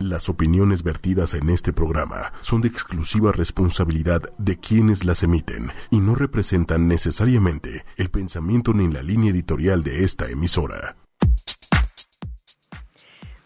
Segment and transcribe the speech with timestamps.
[0.00, 5.98] Las opiniones vertidas en este programa son de exclusiva responsabilidad de quienes las emiten y
[5.98, 10.96] no representan necesariamente el pensamiento ni la línea editorial de esta emisora.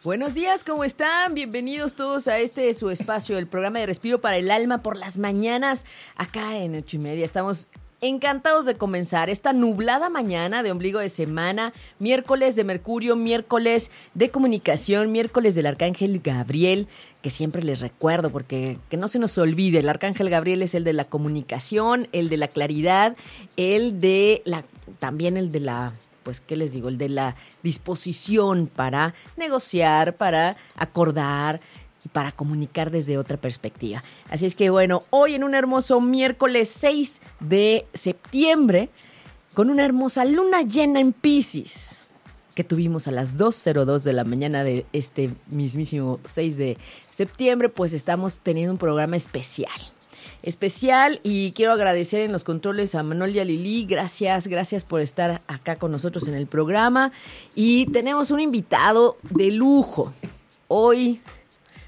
[0.04, 1.35] Buenos días, ¿cómo están?
[1.35, 5.18] Bienvenidos todos a este su espacio, el programa de Respiro para el Alma por las
[5.18, 5.84] mañanas,
[6.14, 7.24] acá en ocho y media.
[7.24, 7.68] Estamos
[8.08, 14.30] encantados de comenzar esta nublada mañana de ombligo de semana, miércoles de Mercurio, miércoles de
[14.30, 16.86] comunicación, miércoles del Arcángel Gabriel,
[17.22, 20.84] que siempre les recuerdo porque que no se nos olvide, el Arcángel Gabriel es el
[20.84, 23.16] de la comunicación, el de la claridad,
[23.56, 24.64] el de la
[24.98, 26.88] también el de la pues, ¿qué les digo?
[26.88, 31.60] El de la disposición para negociar, para acordar
[32.04, 34.02] y para comunicar desde otra perspectiva.
[34.28, 38.90] Así es que bueno, hoy en un hermoso miércoles 6 de septiembre,
[39.54, 42.02] con una hermosa luna llena en Pisces
[42.54, 46.78] que tuvimos a las 2.02 de la mañana de este mismísimo 6 de
[47.10, 49.73] septiembre, pues estamos teniendo un programa especial
[50.45, 53.86] especial y quiero agradecer en los controles a Manuel y a Lili.
[53.86, 57.12] Gracias, gracias por estar acá con nosotros en el programa.
[57.54, 60.12] Y tenemos un invitado de lujo.
[60.68, 61.20] Hoy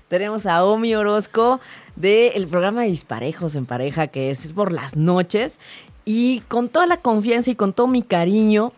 [0.08, 1.60] tenemos a Omi Orozco
[1.96, 5.58] del programa Disparejos en Pareja, que es por las noches.
[6.04, 8.72] Y con toda la confianza y con todo mi cariño,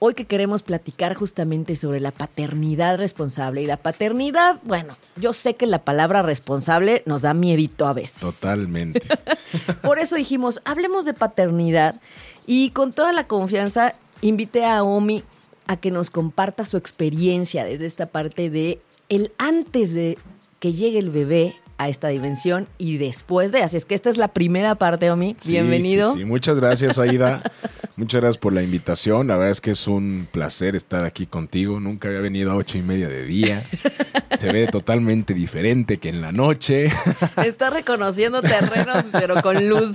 [0.00, 3.62] Hoy que queremos platicar justamente sobre la paternidad responsable.
[3.62, 8.20] Y la paternidad, bueno, yo sé que la palabra responsable nos da miedito a veces.
[8.20, 9.00] Totalmente.
[9.82, 12.02] Por eso dijimos, hablemos de paternidad.
[12.46, 15.24] Y con toda la confianza, invité a Omi
[15.68, 20.18] a que nos comparta su experiencia desde esta parte de el antes de
[20.64, 23.62] que llegue el bebé a esta dimensión y después de.
[23.62, 25.36] Así es que esta es la primera parte, Omi.
[25.46, 26.14] Bienvenido.
[26.14, 27.42] Sí, sí, muchas gracias, Aida.
[27.98, 29.26] muchas gracias por la invitación.
[29.26, 31.80] La verdad es que es un placer estar aquí contigo.
[31.80, 33.62] Nunca había venido a ocho y media de día.
[34.38, 36.88] Se ve totalmente diferente que en la noche.
[37.44, 39.92] Está reconociendo terrenos, pero con luz.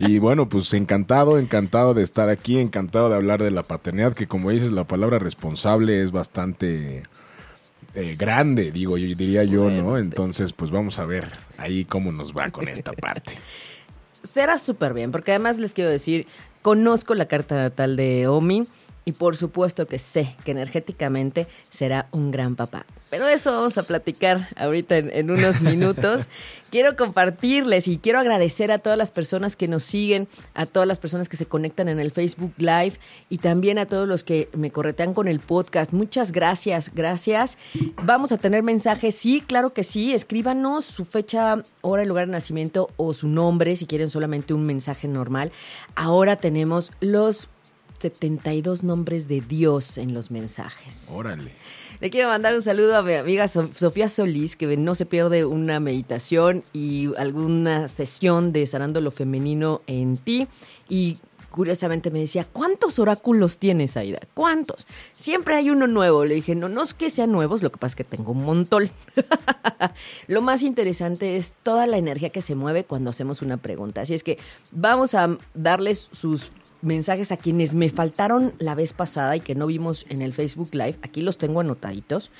[0.00, 4.26] Y bueno, pues encantado, encantado de estar aquí, encantado de hablar de la paternidad, que
[4.26, 7.04] como dices, la palabra responsable es bastante
[7.96, 9.96] eh, grande, digo, yo diría yo, ¿no?
[9.96, 13.32] Entonces, pues vamos a ver ahí cómo nos va con esta parte.
[14.22, 16.26] Será súper bien, porque además les quiero decir,
[16.60, 18.66] conozco la carta natal de Omi
[19.06, 22.84] y por supuesto que sé que energéticamente será un gran papá.
[23.08, 26.26] Pero de eso vamos a platicar ahorita en, unos minutos.
[26.70, 30.98] quiero compartirles y quiero agradecer a todas las personas que nos siguen, a todas las
[30.98, 32.94] personas que se conectan en el Facebook Live
[33.30, 35.92] y también a todos los que me corretean con el podcast.
[35.92, 37.58] Muchas gracias, gracias.
[38.02, 40.12] Vamos a tener mensajes, sí, claro que sí.
[40.12, 44.66] Escríbanos su fecha, hora y lugar de nacimiento o su nombre si quieren solamente un
[44.66, 45.52] mensaje normal.
[45.94, 47.48] Ahora tenemos los
[47.98, 51.08] 72 nombres de Dios en los mensajes.
[51.12, 51.52] Órale.
[52.00, 55.80] Le quiero mandar un saludo a mi amiga Sofía Solís, que no se pierde una
[55.80, 60.46] meditación y alguna sesión de sanando lo femenino en ti.
[60.88, 61.16] Y
[61.56, 64.18] curiosamente me decía, ¿cuántos oráculos tienes, Aida?
[64.34, 64.86] ¿Cuántos?
[65.14, 66.26] Siempre hay uno nuevo.
[66.26, 68.44] Le dije, no, no es que sean nuevos, lo que pasa es que tengo un
[68.44, 68.90] montón.
[70.26, 74.02] lo más interesante es toda la energía que se mueve cuando hacemos una pregunta.
[74.02, 74.38] Así es que
[74.70, 76.50] vamos a darles sus
[76.86, 80.70] mensajes a quienes me faltaron la vez pasada y que no vimos en el Facebook
[80.72, 80.96] Live.
[81.02, 82.30] Aquí los tengo anotaditos.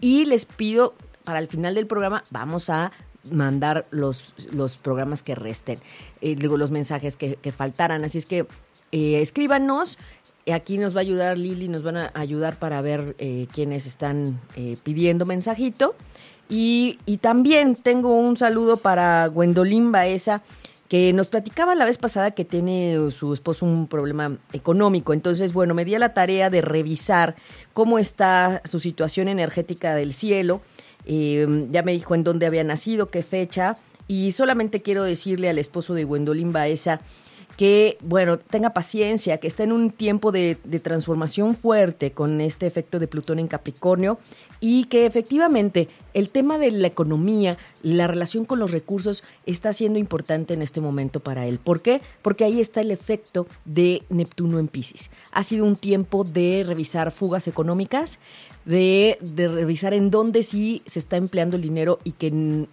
[0.00, 2.92] Y les pido, para el final del programa, vamos a
[3.30, 5.78] mandar los, los programas que resten,
[6.20, 8.04] eh, digo, los mensajes que, faltaran.
[8.04, 8.46] Así es que
[8.92, 9.98] eh, escríbanos.
[10.52, 14.38] Aquí nos va a ayudar Lili, nos van a ayudar para ver eh, quienes están
[14.84, 15.96] pidiendo mensajito.
[16.48, 20.42] Y, y, también tengo un saludo para Gwendolyn Baeza,
[20.88, 25.12] que nos platicaba la vez pasada que tiene su esposo un problema económico.
[25.12, 27.36] Entonces, bueno, me di a la tarea de revisar
[27.72, 30.60] cómo está su situación energética del cielo.
[31.04, 33.76] Eh, ya me dijo en dónde había nacido, qué fecha.
[34.08, 37.00] Y solamente quiero decirle al esposo de Gwendolyn Baeza
[37.56, 42.98] que, bueno, tenga paciencia, que está en un tiempo de, transformación fuerte con este efecto
[42.98, 44.18] de Plutón en Capricornio
[44.60, 49.98] y que efectivamente el tema de la economía, la relación con los recursos está siendo
[49.98, 51.58] importante en este momento para él.
[51.58, 52.02] ¿Por qué?
[52.20, 55.10] Porque ahí está el efecto de Neptuno en Pisces.
[55.32, 58.18] Ha sido un tiempo de revisar fugas económicas,
[58.66, 62.66] de, de revisar en dónde sí se está empleando el dinero y que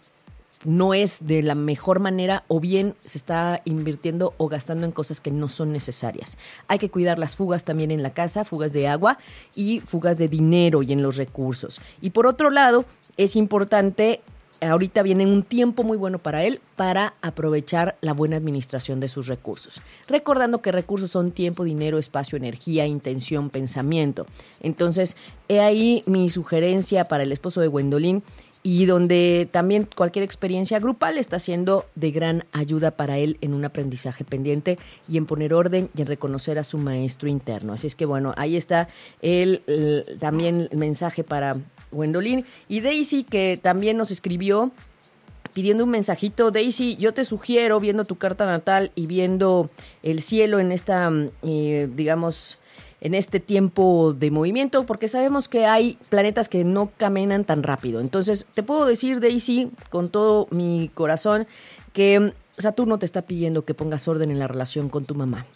[0.64, 5.22] no es de la mejor manera o bien se está invirtiendo o gastando en cosas
[5.22, 6.38] que no son necesarias.
[6.68, 9.18] Hay que cuidar las fugas también en la casa, fugas de agua
[9.56, 11.82] y fugas de dinero y en los recursos.
[12.02, 12.86] Y por otro lado,
[13.18, 14.22] es importante
[14.70, 19.28] ahorita viene un tiempo muy bueno para él para aprovechar la buena administración de sus
[19.28, 19.82] recursos.
[20.08, 24.26] Recordando que recursos son tiempo, dinero, espacio, energía, intención, pensamiento.
[24.62, 25.16] Entonces,
[25.48, 28.24] he ahí mi sugerencia para el esposo de Gwendolyn
[28.64, 33.66] y donde también cualquier experiencia grupal está siendo de gran ayuda para él en un
[33.66, 34.80] aprendizaje pendiente
[35.10, 37.74] y en poner orden y en reconocer a su maestro interno.
[37.74, 38.88] Así es que bueno, ahí está
[39.22, 39.62] el,
[40.20, 41.58] también el mensaje para
[41.92, 44.72] Gwendolyn y Daisy que también nos escribió
[45.54, 46.50] pidiendo un mensajito.
[46.52, 49.70] Daisy, yo te sugiero, viendo tu carta natal y viendo
[50.02, 52.58] el cielo en esta, mm, eh, digamos,
[53.04, 58.00] en este tiempo de movimiento, porque sabemos que hay planetas que no caminan tan rápido.
[58.00, 61.46] Entonces, te puedo decir, Daisy, con todo mi corazón,
[61.92, 65.48] que Saturno te está pidiendo que pongas orden en la relación con tu mamá,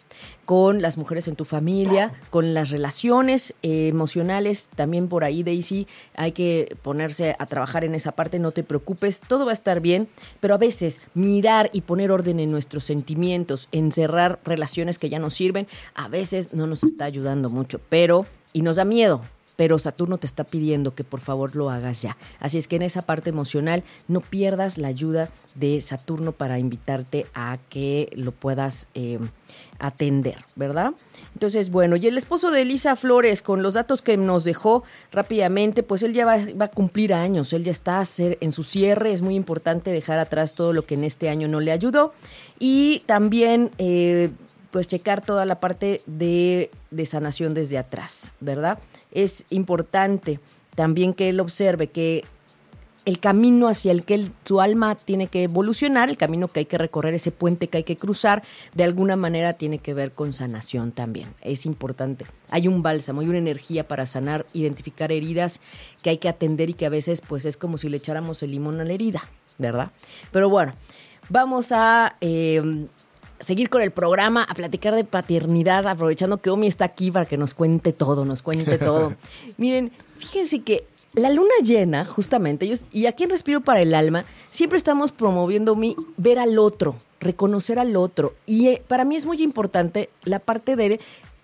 [0.45, 4.71] con las mujeres en tu familia, con las relaciones eh, emocionales.
[4.75, 8.39] También por ahí, Daisy, hay que ponerse a trabajar en esa parte.
[8.39, 10.07] No te preocupes, todo va a estar bien.
[10.39, 15.29] Pero a veces mirar y poner orden en nuestros sentimientos, encerrar relaciones que ya no
[15.29, 17.79] sirven, a veces no nos está ayudando mucho.
[17.89, 19.21] Pero, y nos da miedo,
[19.57, 22.15] pero Saturno te está pidiendo que por favor lo hagas ya.
[22.39, 27.25] Así es que en esa parte emocional no pierdas la ayuda de Saturno para invitarte
[27.33, 29.17] a que lo puedas eh,
[29.79, 30.93] atender, ¿verdad?
[31.33, 35.81] Entonces, bueno, y el esposo de Elisa Flores, con los datos que nos dejó rápidamente,
[35.81, 38.63] pues él ya va, va a cumplir años, él ya está a hacer- en su
[38.63, 42.13] cierre, es muy importante dejar atrás todo lo que en este año no le ayudó.
[42.59, 43.71] Y también...
[43.79, 44.29] eh,
[44.71, 48.79] pues checar toda la parte de, de sanación desde atrás, ¿verdad?
[49.11, 50.39] Es importante
[50.75, 52.23] también que él observe que
[53.05, 56.77] el camino hacia el que su alma tiene que evolucionar, el camino que hay que
[56.77, 58.43] recorrer, ese puente que hay que cruzar,
[58.73, 61.33] de alguna manera tiene que ver con sanación también.
[61.41, 62.25] Es importante.
[62.49, 65.61] Hay un bálsamo, hay una energía para sanar, identificar heridas
[66.03, 68.51] que hay que atender y que a veces pues es como si le echáramos el
[68.51, 69.23] limón a la herida,
[69.57, 69.91] ¿verdad?
[70.33, 70.73] Pero bueno,
[71.29, 72.17] vamos a...
[72.19, 72.87] eh,
[73.39, 77.37] seguir con el programa, a platicar de paternidad, aprovechando que Omi está aquí para que
[77.37, 79.13] nos cuente todo, nos cuente todo.
[79.57, 84.25] Miren, fíjense que la luna llena, justamente, yo- y aquí en Respiro para el Alma,
[84.51, 88.33] siempre estamos promoviendo mi ver al otro, reconocer al otro.
[88.45, 90.99] Y eh, para mí es muy importante la parte de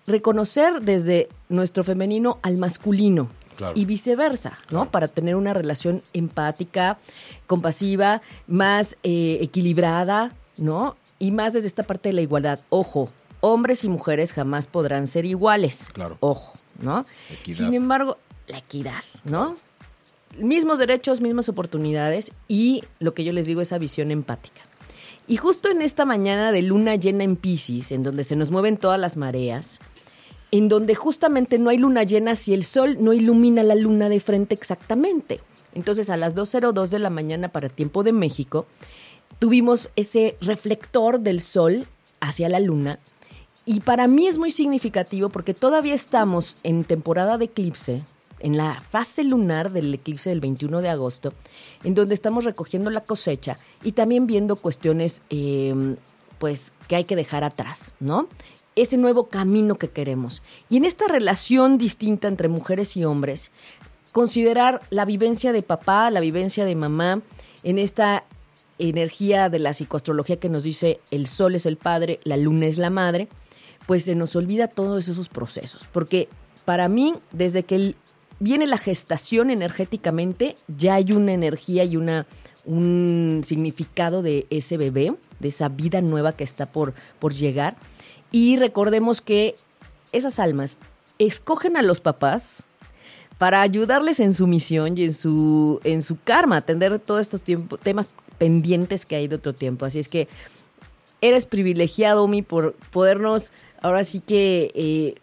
[0.06, 3.28] reconocer desde nuestro femenino al masculino.
[3.56, 3.72] Claro.
[3.76, 4.90] Y viceversa, ¿no?
[4.90, 6.98] Para tener una relación empática,
[7.46, 10.96] compasiva, más eh, equilibrada, ¿no?
[11.24, 12.60] Y más desde esta parte de la igualdad.
[12.68, 13.08] Ojo,
[13.40, 15.88] hombres y mujeres jamás podrán ser iguales.
[15.94, 16.18] Claro.
[16.20, 17.06] Ojo, ¿no?
[17.32, 17.56] Equidad.
[17.56, 19.56] Sin embargo, la equidad, ¿no?
[20.38, 24.60] Mismos derechos, mismas oportunidades y lo que yo les digo, esa visión empática.
[25.26, 28.76] Y justo en esta mañana de luna llena en Pisces, en donde se nos mueven
[28.76, 29.78] todas las mareas,
[30.50, 34.20] en donde justamente no hay luna llena si el sol no ilumina la luna de
[34.20, 35.40] frente exactamente.
[35.72, 38.66] Entonces a las 2.02 de la mañana para tiempo de México,
[39.38, 41.86] tuvimos ese reflector del sol
[42.20, 42.98] hacia la luna
[43.66, 48.02] y para mí es muy significativo porque todavía estamos en temporada de eclipse,
[48.40, 51.32] en la fase lunar del eclipse del 21 de agosto,
[51.82, 55.96] en donde estamos recogiendo la cosecha y también viendo cuestiones eh,
[56.38, 58.28] pues que hay que dejar atrás, ¿no?
[58.76, 60.42] Ese nuevo camino que queremos.
[60.68, 63.50] Y en esta relación distinta entre mujeres y hombres,
[64.12, 67.22] considerar la vivencia de papá, la vivencia de mamá,
[67.62, 68.24] en esta
[68.78, 72.78] energía de la psicoastrología que nos dice el sol es el padre, la luna es
[72.78, 73.28] la madre,
[73.86, 75.88] pues se nos olvida todos esos procesos.
[75.92, 76.28] Porque
[76.64, 77.94] para mí, desde que
[78.40, 82.26] viene la gestación energéticamente, ya hay una energía y una,
[82.64, 87.76] un significado de ese bebé, de esa vida nueva que está por, por llegar.
[88.32, 89.54] Y recordemos que
[90.12, 90.78] esas almas
[91.18, 92.64] escogen a los papás
[93.38, 97.76] para ayudarles en su misión y en su, en su karma, atender todos estos tiempo-
[97.76, 98.10] temas
[98.44, 99.86] pendientes que hay de otro tiempo.
[99.86, 100.28] Así es que
[101.22, 105.14] eres privilegiado, Mi, por podernos ahora sí que eh,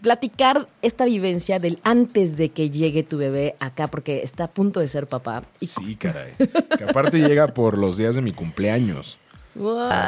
[0.00, 4.78] platicar esta vivencia del antes de que llegue tu bebé acá, porque está a punto
[4.78, 5.42] de ser papá.
[5.60, 6.34] Sí, caray.
[6.78, 9.18] Que aparte llega por los días de mi cumpleaños.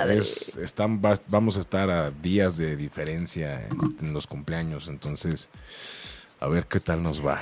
[0.08, 5.48] Es- están, vamos a estar a días de diferencia en, en los cumpleaños, entonces
[6.40, 7.40] a ver qué tal nos va.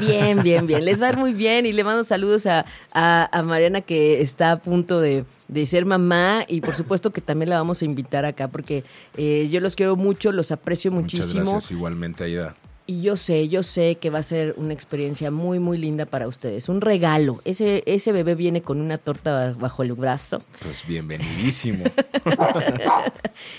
[0.00, 0.84] Bien, bien, bien.
[0.84, 4.20] Les va a ir muy bien y le mando saludos a, a- a Mariana que
[4.22, 7.84] está a punto de, de ser mamá y por supuesto que también la vamos a
[7.84, 8.84] invitar acá porque
[9.16, 12.54] eh, yo los quiero mucho, los aprecio Muchas muchísimo gracias igualmente, Aida.
[12.86, 16.26] y yo sé, yo sé que va a ser una experiencia muy, muy linda para
[16.26, 16.70] ustedes.
[16.70, 17.40] Un regalo.
[17.44, 20.42] Ese, ese bebé viene con una torta bajo el brazo.
[20.62, 21.84] Pues bienvenidísimo.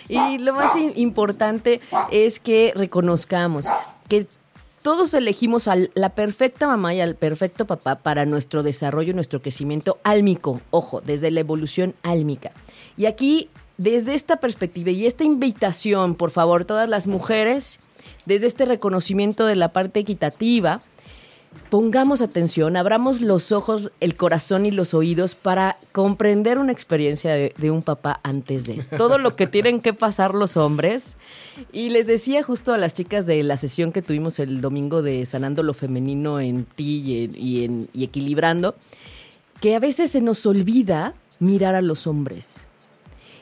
[0.10, 1.80] Y lo más importante
[2.12, 3.66] es que reconozcamos
[4.08, 4.28] que
[4.82, 10.00] todos elegimos a la perfecta mamá y al perfecto papá para nuestro desarrollo, nuestro crecimiento
[10.04, 10.62] álmico.
[10.72, 12.52] Ojo, desde la evolución álmica.
[12.98, 17.80] Y aquí, desde esta perspectiva y esta invitación, por favor, todas las mujeres,
[18.26, 20.82] desde este reconocimiento de la parte equitativa,
[21.70, 27.72] pongamos atención, abramos los ojos, el corazón y los oídos para comprender una experiencia de,
[27.72, 31.18] un papá antes de todo lo que tienen que pasar los hombres.
[31.72, 35.26] Y les decía justo a las chicas de la sesión que tuvimos el domingo de
[35.26, 38.76] Sanando lo Femenino en ti y, en, y equilibrando,
[39.62, 42.64] que a veces se nos olvida mirar a los hombres.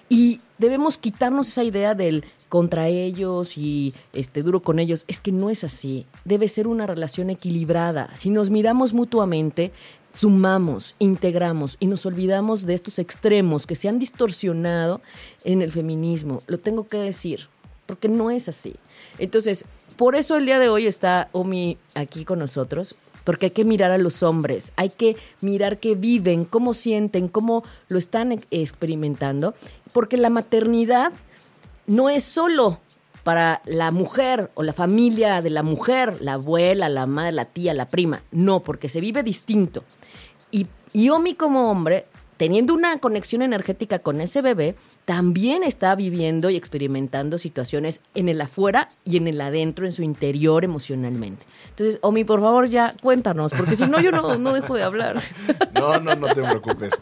[0.10, 5.05] Y debemos quitarnos esa idea del contra ellos y este duro con ellos.
[5.07, 6.05] Es que no es así.
[6.25, 8.09] Debe ser una relación equilibrada.
[8.13, 9.71] Si nos miramos mutuamente,
[10.13, 15.01] sumamos, integramos y nos olvidamos de estos extremos que se han distorsionado
[15.43, 16.41] en el feminismo.
[16.47, 17.49] Lo tengo que decir,
[17.85, 18.75] porque no es así.
[19.19, 23.65] Entonces, por eso el día de hoy está Omi aquí con nosotros, porque hay que
[23.65, 29.53] mirar a los hombres, hay que mirar qué viven, cómo sienten, cómo lo están experimentando,
[29.91, 31.11] porque la maternidad
[31.88, 32.79] no es solo
[33.24, 37.74] para la mujer o la familia de la mujer, la abuela, la madre, la tía,
[37.74, 39.84] la prima, no, porque se vive distinto.
[40.50, 42.06] Y, Omi como hombre,
[42.38, 48.39] teniendo una conexión energética con ese bebé, también está viviendo y experimentando situaciones en el
[48.39, 51.46] afuera y en el adentro, en su interior emocionalmente.
[51.70, 55.22] Entonces, Omi, por favor, ya cuéntanos, porque si no, yo no, no dejo de hablar.
[55.74, 56.94] No, no, no te preocupes.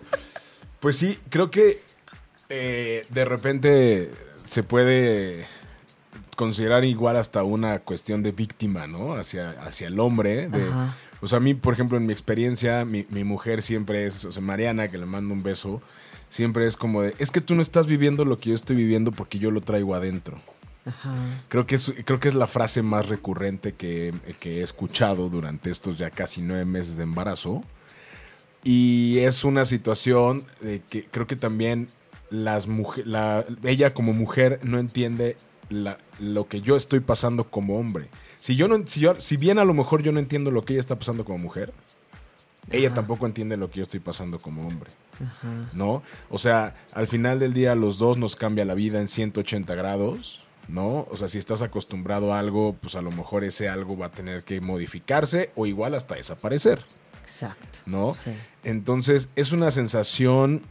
[0.80, 1.84] Pues sí, creo que
[2.50, 4.12] eh, de repente
[4.46, 5.48] se puede
[6.36, 9.14] considerar igual hasta una cuestión de víctima, ¿no?
[9.14, 10.50] Hacia, hacia el hombre.
[10.50, 10.70] De,
[11.22, 14.32] o sea, a mí, por ejemplo, en mi experiencia, mi, mi, mujer siempre es, o
[14.32, 15.82] sea, Mariana, que le mando un beso,
[16.30, 19.12] siempre es como de, es que tú no estás viviendo lo que yo estoy viviendo
[19.12, 20.38] porque yo lo traigo adentro.
[20.86, 21.14] Ajá.
[21.48, 25.72] Creo, que es, creo que es la frase más recurrente que, que he escuchado durante
[25.72, 27.64] estos ya casi nueve meses de embarazo.
[28.64, 31.88] Y es una situación de que creo que también
[32.30, 35.38] las mujer, la, ella como mujer no entiende
[35.70, 38.10] la, lo que yo estoy pasando como hombre.
[38.40, 40.74] Si yo no, si, yo, si bien a lo mejor yo no entiendo lo que
[40.74, 41.74] ella está pasando como mujer,
[42.64, 42.78] Ajá.
[42.78, 44.92] ella tampoco entiende lo que yo estoy pasando como hombre.
[45.16, 45.70] Ajá.
[45.74, 46.04] ¿No?
[46.30, 50.42] O sea, al final del día los dos nos cambia la vida en 180 grados.
[50.68, 51.08] ¿No?
[51.12, 54.12] O sea, si estás acostumbrado a algo, pues a lo mejor ese algo va a
[54.12, 56.84] tener que modificarse o igual hasta desaparecer.
[57.24, 57.80] Exacto.
[57.86, 58.16] ¿No?
[58.16, 58.32] Sí.
[58.64, 60.64] Entonces, es una sensación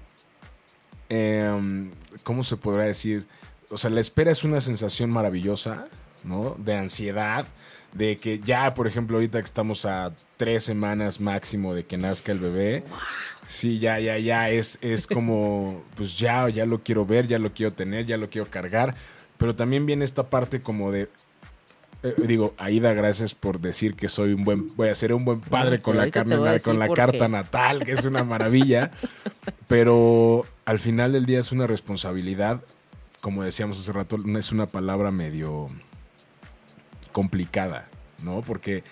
[1.08, 1.90] eh,
[2.22, 3.26] ¿cómo se podrá decir?
[3.70, 5.86] O sea, la espera es una sensación maravillosa,
[6.24, 6.56] ¿no?
[6.58, 7.46] De ansiedad,
[7.92, 12.32] de que ya, por ejemplo, ahorita que estamos a tres semanas máximo de que nazca
[12.32, 12.84] el bebé,
[13.46, 17.52] sí, ya, ya, ya, es, es como, pues ya, ya lo quiero ver, ya lo
[17.52, 18.94] quiero tener, ya lo quiero cargar,
[19.38, 21.08] pero también viene esta parte como de,
[22.04, 25.40] eh, digo, Aida, gracias por decir que soy un buen, voy a ser un buen
[25.40, 28.90] padre sí, con la, carne, con la carta natal, que es una maravilla.
[29.68, 32.60] pero al final del día es una responsabilidad,
[33.22, 35.68] como decíamos hace rato, es una palabra medio
[37.12, 37.88] complicada,
[38.22, 38.42] ¿no?
[38.42, 38.84] Porque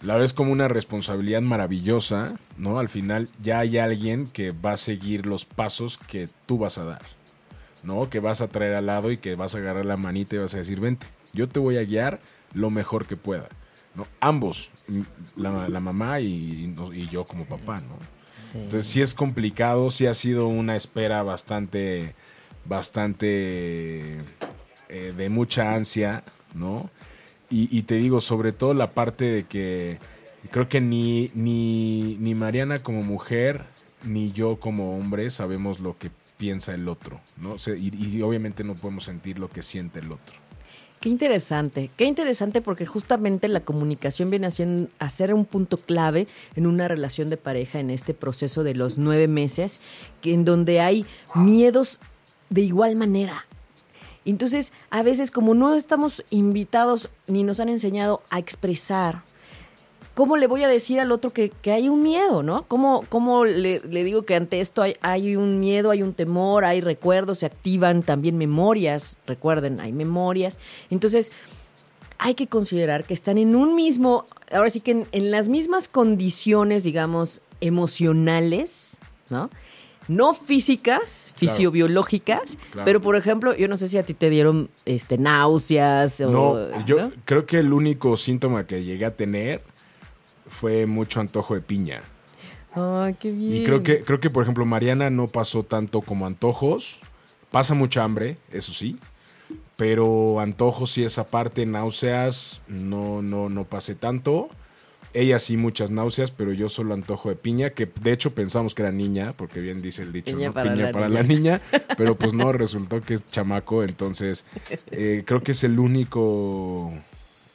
[0.00, 2.78] la ves como una responsabilidad maravillosa, ¿no?
[2.78, 6.84] Al final ya hay alguien que va a seguir los pasos que tú vas a
[6.84, 7.02] dar,
[7.82, 8.08] ¿no?
[8.08, 10.54] Que vas a traer al lado y que vas a agarrar la manita y vas
[10.54, 12.20] a decir, vente, yo te voy a guiar
[12.54, 13.48] lo mejor que pueda.
[13.94, 14.06] ¿no?
[14.20, 14.70] Ambos,
[15.36, 17.98] la, la mamá y, y, yo como papá, ¿no?
[18.52, 18.58] Sí.
[18.58, 22.14] Entonces sí es complicado, sí ha sido una espera bastante,
[22.64, 24.18] bastante
[24.88, 26.90] eh, de mucha ansia, ¿no?
[27.50, 29.98] Y, y, te digo, sobre todo la parte de que
[30.50, 33.64] creo que ni, ni, ni Mariana como mujer,
[34.04, 37.52] ni yo como hombre sabemos lo que piensa el otro, ¿no?
[37.52, 40.41] O sea, y, y obviamente no podemos sentir lo que siente el otro.
[41.02, 46.64] Qué interesante, qué interesante porque justamente la comunicación viene a ser, un punto clave en
[46.64, 49.80] una relación de pareja en este proceso de los nueve meses,
[50.20, 51.04] que en donde hay
[51.34, 51.98] miedos
[52.50, 53.46] de igual manera.
[54.24, 59.24] Entonces, a veces como no estamos invitados ni nos han enseñado a expresar,
[60.14, 62.64] ¿cómo le voy a decir al otro que, que hay un miedo, no?
[62.68, 66.64] ¿Cómo, cómo le, le, digo que ante esto hay, hay, un miedo, hay un temor,
[66.64, 69.16] hay recuerdos, se activan también memorias?
[69.26, 70.58] Recuerden, hay memorias.
[70.90, 71.32] Entonces,
[72.18, 75.88] hay que considerar que están en un mismo, ahora sí que en, en las mismas
[75.88, 78.98] condiciones, digamos, emocionales,
[79.30, 79.50] ¿no?
[80.08, 82.84] No físicas, fisiobiológicas, claro.
[82.84, 86.30] pero por ejemplo, yo no sé si a ti te dieron este, náuseas o...
[86.30, 87.12] No, yo ¿no?
[87.24, 89.62] creo que el único síntoma que llegué a tener
[90.52, 92.02] fue mucho antojo de piña.
[92.74, 93.54] Ay, qué bien.
[93.54, 97.00] Y creo que, creo que, por ejemplo, Mariana no pasó tanto como antojos.
[97.50, 98.98] Pasa mucha hambre, eso sí.
[99.76, 104.50] Pero antojos y esa parte, náuseas, no, no, no pasé tanto.
[105.14, 108.82] Ella sí muchas náuseas, pero yo solo antojo de piña, que de hecho pensamos que
[108.82, 110.54] era niña, porque bien dice el dicho, piña ¿no?
[110.54, 111.20] para, piña la, para niña.
[111.20, 111.60] la niña,
[111.98, 114.46] pero pues no, resultó que es chamaco, entonces
[114.90, 116.94] eh, creo que es el único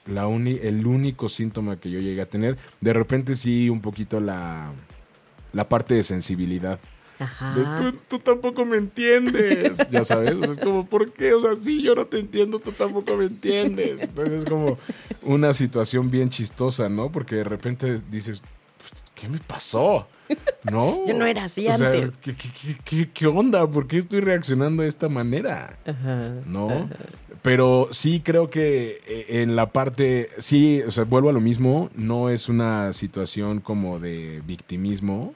[0.08, 2.58] la uni- el único síntoma que yo llegué a tener.
[2.82, 4.72] De repente sí, un poquito la,
[5.54, 6.80] la parte de sensibilidad.
[7.20, 7.54] Ajá.
[7.56, 9.80] De, tú, tú tampoco me entiendes.
[9.92, 11.34] Ya sabes, o sea, es como, ¿por qué?
[11.34, 14.00] O sea, sí, yo no te entiendo, tú tampoco me entiendes.
[14.02, 14.78] Entonces es como
[15.24, 17.12] una situación bien chistosa, ¿no?
[17.12, 18.44] Porque de repente dices,
[19.20, 20.08] ¿qué me pasó?
[20.72, 21.06] ¿No?
[21.08, 22.12] Yo no era así O sea, antes.
[22.22, 23.66] ¿qué, qué, qué- qué- qué onda?
[23.70, 25.78] ¿Por qué estoy reaccionando de esta manera?
[25.86, 26.34] Ajá.
[26.46, 26.90] ¿no?
[27.42, 31.90] Pero sí creo que eh, en la parte, sí, o sea, vuelvo a lo mismo,
[31.96, 35.34] no es una situación como de victimismo,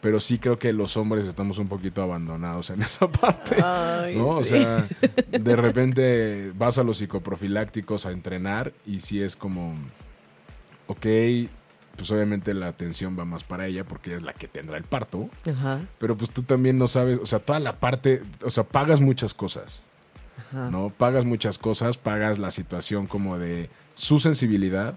[0.00, 4.28] pero sí creo que los hombres estamos un poquito abandonados en esa parte, Ay, ¿no?
[4.30, 4.88] O sea,
[5.30, 9.74] de repente vas a los psicoprofilácticos a entrenar y sí es como,
[10.88, 11.06] ok,
[11.96, 14.84] pues obviamente la atención va más para ella porque ella es la que tendrá el
[14.84, 15.80] parto, Ajá.
[15.98, 19.34] pero pues tú también no sabes, o sea, toda la parte, o sea, pagas muchas
[19.34, 19.82] cosas.
[20.38, 20.70] Ajá.
[20.70, 20.90] ¿no?
[20.90, 24.94] Pagas muchas cosas, pagas la situación como de su sensibilidad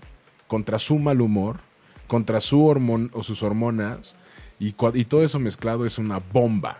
[0.48, 1.62] contra su mal humor,
[2.08, 4.16] contra su hormon o sus hormonas,
[4.60, 6.78] y, y todo eso mezclado es una bomba.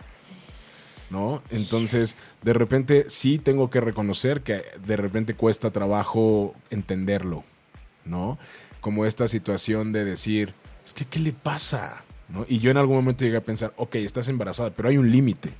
[1.08, 1.42] ¿No?
[1.50, 7.42] Entonces, de repente sí tengo que reconocer que de repente cuesta trabajo entenderlo,
[8.04, 8.38] ¿no?
[8.80, 12.02] Como esta situación de decir, es que, ¿qué le pasa?
[12.28, 12.46] ¿No?
[12.48, 15.50] Y yo en algún momento llegué a pensar, ok, estás embarazada, pero hay un límite.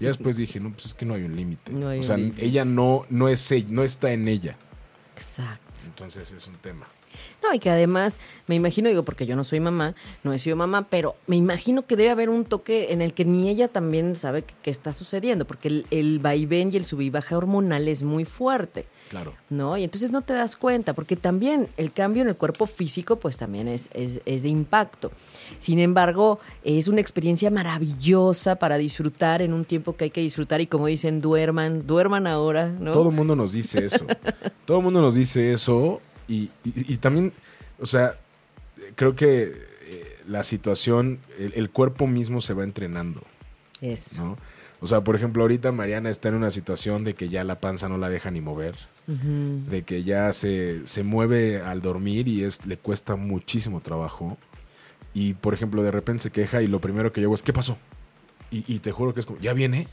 [0.00, 1.72] Y después dije, no, pues es que no hay un límite.
[1.72, 4.56] No o sea, ella no, no es ella, no está en ella.
[5.14, 5.80] Exacto.
[5.84, 6.86] Entonces es un tema.
[7.42, 10.56] No, y que además, me imagino, digo, porque yo no soy mamá, no he sido
[10.56, 14.16] mamá, pero me imagino que debe haber un toque en el que ni ella también
[14.16, 18.02] sabe qué está sucediendo, porque el, el vaivén y el sub y baja hormonal es
[18.02, 18.86] muy fuerte.
[19.10, 19.34] Claro.
[19.50, 19.76] ¿no?
[19.76, 23.36] Y entonces no te das cuenta, porque también el cambio en el cuerpo físico, pues
[23.36, 25.12] también es, es, es de impacto.
[25.58, 30.62] Sin embargo, es una experiencia maravillosa para disfrutar en un tiempo que hay que disfrutar
[30.62, 32.92] y como dicen, duerman, duerman ahora, ¿no?
[32.92, 34.06] Todo el mundo nos dice eso.
[34.64, 36.00] Todo el mundo nos dice eso.
[36.28, 37.32] Y, y- y también,
[37.80, 38.16] o sea,
[38.96, 39.52] creo que
[39.86, 43.22] eh, la situación, el, el cuerpo mismo se va entrenando,
[43.80, 44.22] Eso.
[44.22, 44.38] ¿no?
[44.80, 47.88] O sea, por ejemplo, ahorita Mariana está en una situación de que ya la panza
[47.88, 48.74] no la deja ni mover,
[49.06, 54.38] de que ya se, se mueve al dormir y es, le cuesta muchísimo trabajo.
[55.14, 57.52] Y, por ejemplo, de repente se queja y lo primero que yo hago es, ¿qué
[57.52, 57.76] pasó?
[58.50, 59.86] Y, y te juro que es como, ¿ya viene?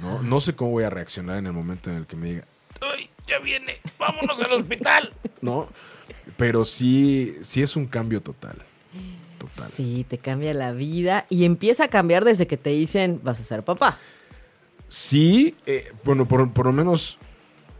[0.00, 0.22] ¿No?
[0.22, 2.44] no sé cómo voy a reaccionar en el momento en el que me diga,
[2.80, 3.76] ¡ay, ya viene!
[3.98, 5.12] ¡Vámonos al hospital!
[5.40, 5.68] ¿No?
[6.36, 8.56] Pero sí, sí es un cambio total.
[9.38, 9.70] Total.
[9.70, 13.44] Sí, te cambia la vida y empieza a cambiar desde que te dicen vas a
[13.44, 13.98] ser papá.
[14.88, 17.18] Sí, eh, bueno, por, por lo menos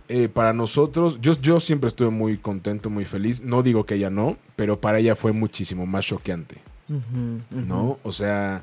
[0.09, 3.43] eh, para nosotros, yo, yo siempre estuve muy contento, muy feliz.
[3.43, 6.57] No digo que ella no, pero para ella fue muchísimo más choqueante.
[7.51, 7.99] ¿No?
[8.03, 8.63] O sea,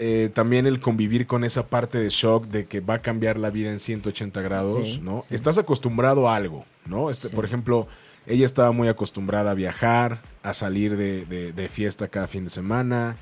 [0.00, 3.50] eh, también el convivir con esa parte de shock de que va a cambiar la
[3.50, 5.24] vida en 180 grados, Sí, ¿no?
[5.30, 7.10] Estás acostumbrado a algo, ¿no?
[7.10, 7.86] Este, Por ejemplo,
[8.26, 12.50] ella estaba muy acostumbrada a viajar, a salir de, de- de fiesta cada fin de
[12.50, 13.16] semana,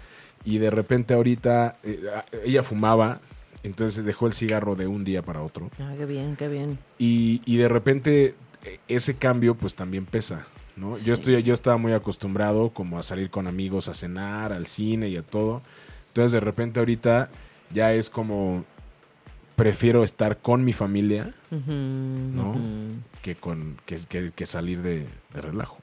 [0.44, 2.00] y de repente ahorita eh,
[2.44, 3.20] ella fumaba,
[3.64, 5.70] entonces dejó el cigarro de un día para otro.
[5.80, 6.78] Ah, qué bien, qué bien.
[6.98, 10.96] Y, y de repente eh, ese cambio pues también pesa, ¿no?
[10.96, 11.06] Sí.
[11.06, 15.08] Yo, estoy, yo estaba muy acostumbrado como a salir con amigos a cenar, al cine
[15.08, 15.60] y a todo.
[16.08, 17.28] Entonces de repente ahorita
[17.72, 18.64] ya es como
[19.56, 22.56] prefiero estar con mi familia, ¿no?
[23.22, 25.78] Que, con, que, que- que salir de, de relajo.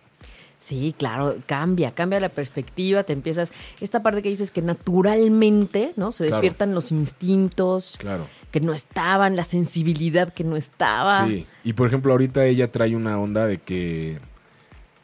[0.59, 6.11] Sí, claro, cambia, cambia la perspectiva, te empiezas, esta parte que dices que naturalmente, ¿no?
[6.11, 6.41] Se Claro.
[6.41, 8.25] despiertan los instintos Claro.
[8.49, 11.27] que no estaban, la sensibilidad que no estaba.
[11.27, 11.45] Sí.
[11.63, 14.19] Y por ejemplo ahorita ella trae una onda de que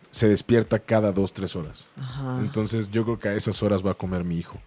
[0.10, 1.86] se despierta cada dos, tres horas.
[1.98, 2.40] Ajá.
[2.40, 4.58] Entonces yo creo que a esas horas va a comer mi hijo.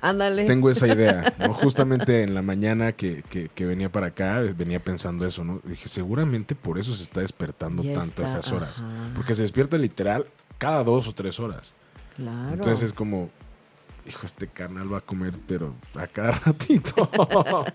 [0.00, 0.44] Ándale.
[0.44, 1.52] Tengo esa idea, ¿no?
[1.54, 5.60] Justamente en la mañana que, que- que venía para acá, venía pensando eso, ¿no?
[5.64, 8.80] Dije, seguramente por eso se está despertando Ya tanto a esas horas.
[8.80, 9.10] ajá.
[9.14, 10.26] Porque se despierta literal
[10.58, 11.72] cada dos o tres horas.
[12.16, 12.54] Claro.
[12.54, 13.30] Entonces es como,
[14.06, 17.08] hijo, este canal va a comer, pero a cada ratito.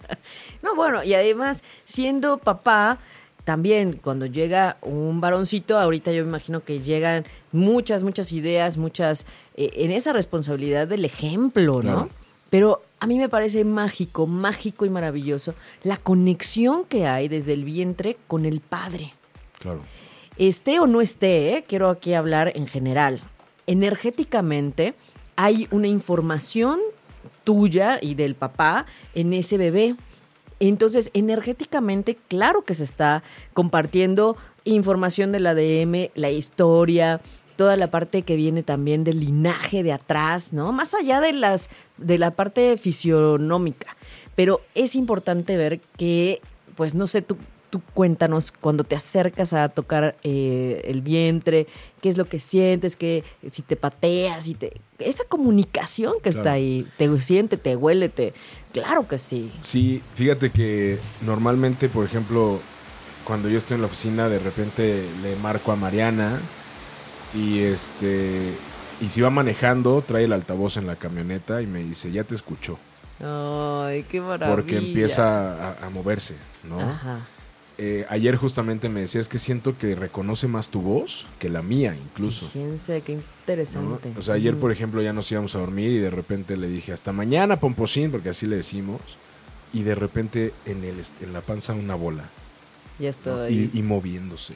[0.61, 2.97] No, bueno, y además, siendo papá,
[3.43, 9.25] también cuando llega un varoncito, ahorita yo me imagino que llegan muchas, muchas ideas, muchas,
[9.55, 12.09] eh, en esa responsabilidad del ejemplo, ¿no?
[12.49, 17.65] Pero a mí me parece mágico, mágico y maravilloso la conexión que hay desde el
[17.65, 19.13] vientre con el padre.
[19.59, 19.81] claro.
[20.37, 21.65] Esté o no esté, ¿eh?
[21.67, 23.21] quiero aquí hablar en general.
[23.67, 24.95] Energéticamente
[25.35, 26.79] hay una información
[27.43, 29.95] tuya y del papá en ese bebé.
[30.59, 37.21] Entonces, energéticamente, claro que se está compartiendo información del ADM, la historia,
[37.55, 40.71] toda la parte que viene también del linaje de atrás, ¿no?
[40.71, 43.95] Más allá de las de la parte fisionómica.
[44.35, 46.41] Pero es importante ver que,
[46.75, 47.37] pues no sé, tú
[47.73, 51.65] tú cuéntanos cuando te acercas a tocar eh, el vientre,
[52.01, 56.51] qué es lo que sientes, que si te pateas, si te esa comunicación que está
[56.51, 58.35] ahí, te siente, te huele, te
[58.73, 59.51] claro que sí.
[59.61, 62.59] Sí, fíjate que normalmente, por ejemplo,
[63.23, 66.39] cuando yo estoy en la oficina, de repente le marco a Mariana
[67.33, 68.53] y este
[69.01, 72.35] y si va manejando, trae el altavoz en la camioneta y me dice, ya te
[72.35, 72.77] escuchó.
[73.19, 74.55] Ay, qué maravilla.
[74.55, 76.79] Porque empieza a, a moverse, ¿no?
[76.79, 77.21] Ajá.
[77.85, 81.61] Eh, ayer justamente me decía, es que siento que reconoce más tu voz que la
[81.61, 82.47] mía incluso.
[82.47, 83.21] Fíjense, qué ¿no?
[83.41, 84.13] interesante.
[84.17, 86.93] O sea, ayer, por ejemplo, ya nos íbamos a dormir y de repente le dije,
[86.93, 89.01] hasta mañana, Pomposín, porque así le decimos.
[89.73, 92.29] Y de repente en, el, en la panza una bola.
[92.99, 93.09] Ya ¿no?
[93.09, 93.69] estaba ahí.
[93.73, 94.53] Y, y moviéndose.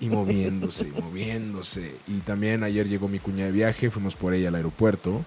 [0.00, 1.94] Y moviéndose, y moviéndose.
[2.08, 5.24] Y también ayer llegó mi cuña de viaje, fuimos por ella al aeropuerto.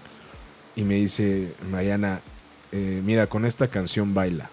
[0.76, 2.20] Y me dice, Mariana,
[2.70, 4.50] eh, mira, con esta canción baila.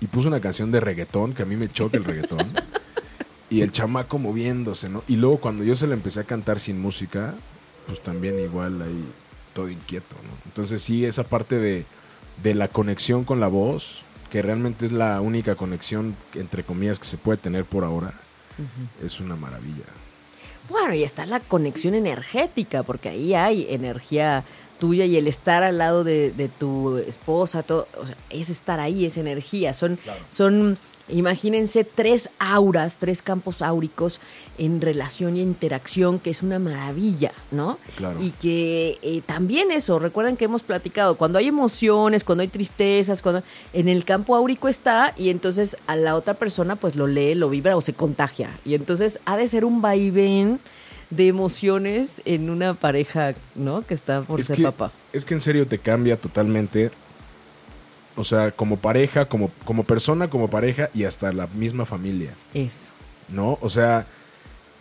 [0.00, 2.52] Y puso una canción de reggaetón, que a mí me choca el reggaetón.
[3.50, 5.04] y el chamaco moviéndose, ¿no?
[5.06, 7.34] Y luego cuando yo se la empecé a cantar sin música,
[7.86, 9.04] pues también igual ahí
[9.52, 10.30] todo inquieto, ¿no?
[10.44, 11.86] Entonces sí, esa parte de,
[12.42, 17.06] de la conexión con la voz, que realmente es la única conexión, entre comillas, que
[17.06, 18.12] se puede tener por ahora,
[19.02, 19.84] es una maravilla.
[20.68, 24.44] Bueno, y está la conexión energética, porque ahí hay energía
[24.78, 28.80] tuya y el estar al lado de, de tu esposa, todo, o sea, es estar
[28.80, 29.72] ahí, es energía.
[29.72, 34.20] Son, son, imagínense, tres auras, tres campos áuricos
[34.58, 37.78] en relación y interacción, que es una maravilla, ¿no?
[37.96, 38.22] Claro.
[38.22, 43.22] Y que eh, también eso, recuerden que hemos platicado, cuando hay emociones, cuando hay tristezas,
[43.22, 47.34] cuando en el campo áurico está y entonces a la otra persona pues lo lee,
[47.34, 48.58] lo vibra o se contagia.
[48.64, 50.60] Y entonces ha de ser un vaivén
[51.10, 53.82] de emociones en una pareja, ¿no?
[53.82, 54.92] Que está por es ser que, papá.
[55.12, 56.90] Es que en serio te cambia totalmente.
[58.16, 62.34] O sea, como pareja, como, como persona, como pareja y hasta la misma familia.
[62.54, 62.96] Eso.
[63.28, 63.58] ¿no?
[63.60, 64.06] O sea,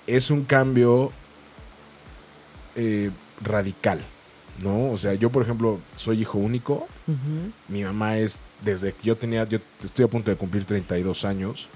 [0.07, 1.11] es un cambio
[2.75, 3.11] eh,
[3.41, 4.01] radical,
[4.61, 4.91] ¿no?
[4.91, 6.87] O sea, yo, por ejemplo, soy hijo único.
[7.67, 11.69] Mi mamá es, desde que yo tenía, yo estoy a punto de cumplir 32 años,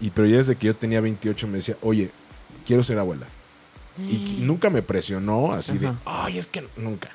[0.00, 2.10] y pero ya desde que yo tenía 28 me decía, oye,
[2.66, 3.26] quiero ser abuela.
[4.08, 7.10] Y, que- nunca me presionó así de, ay, es que nunca.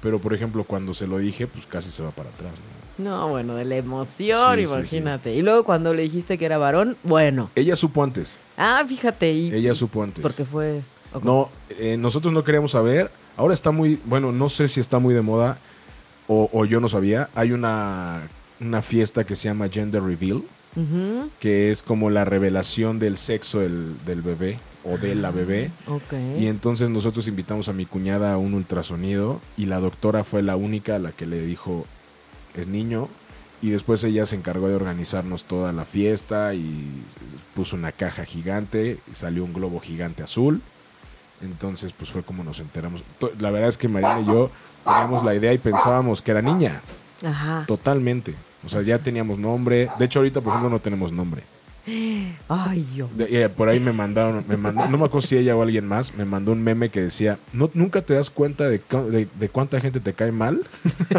[0.00, 2.82] Pero, por ejemplo, cuando se lo dije, pues casi se va para atrás, ¿no?
[3.04, 5.34] No, bueno, de la emoción, Sí, sí, imagínate.
[5.34, 7.50] Y luego cuando le dijiste que era varón, bueno.
[7.54, 9.32] Ella supo antes, Ah, fíjate.
[9.32, 10.22] Y, ella supo antes.
[10.22, 10.82] Porque fue...
[11.22, 13.10] No, eh, nosotros no queríamos saber.
[13.36, 15.58] Ahora está muy, bueno, no sé si está muy de moda
[16.28, 17.28] o, o yo no sabía.
[17.34, 18.28] Hay una,
[18.60, 20.42] una fiesta que se llama Gender Reveal,
[21.40, 25.70] Que es como la revelación del sexo del, del bebé o de la bebé.
[25.86, 26.14] Ok.
[26.38, 30.56] Y entonces nosotros invitamos a mi cuñada a un ultrasonido y la doctora fue la
[30.56, 31.86] única a la que le dijo,
[32.54, 33.08] es niño.
[33.60, 37.04] Y después ella se encargó de organizarnos toda la fiesta y
[37.54, 40.62] puso una caja gigante y salió un globo gigante azul.
[41.42, 43.04] Entonces, pues fue como nos enteramos.
[43.38, 44.50] La verdad es que Mariana y yo
[44.84, 46.82] teníamos la idea y pensábamos que era niña,
[47.24, 47.64] Ajá.
[47.66, 48.34] totalmente.
[48.64, 49.88] O sea, ya teníamos nombre.
[49.98, 51.42] De hecho, ahorita, por ejemplo, no tenemos nombre.
[52.48, 53.08] Ay, yo.
[53.16, 55.86] De- eh, por ahí me mandaron, me mandó, no me acuerdo si ella o alguien
[55.88, 59.48] más, me mandó un meme que decía, no, nunca te das cuenta de, de, de
[59.48, 60.60] cuánta gente te cae mal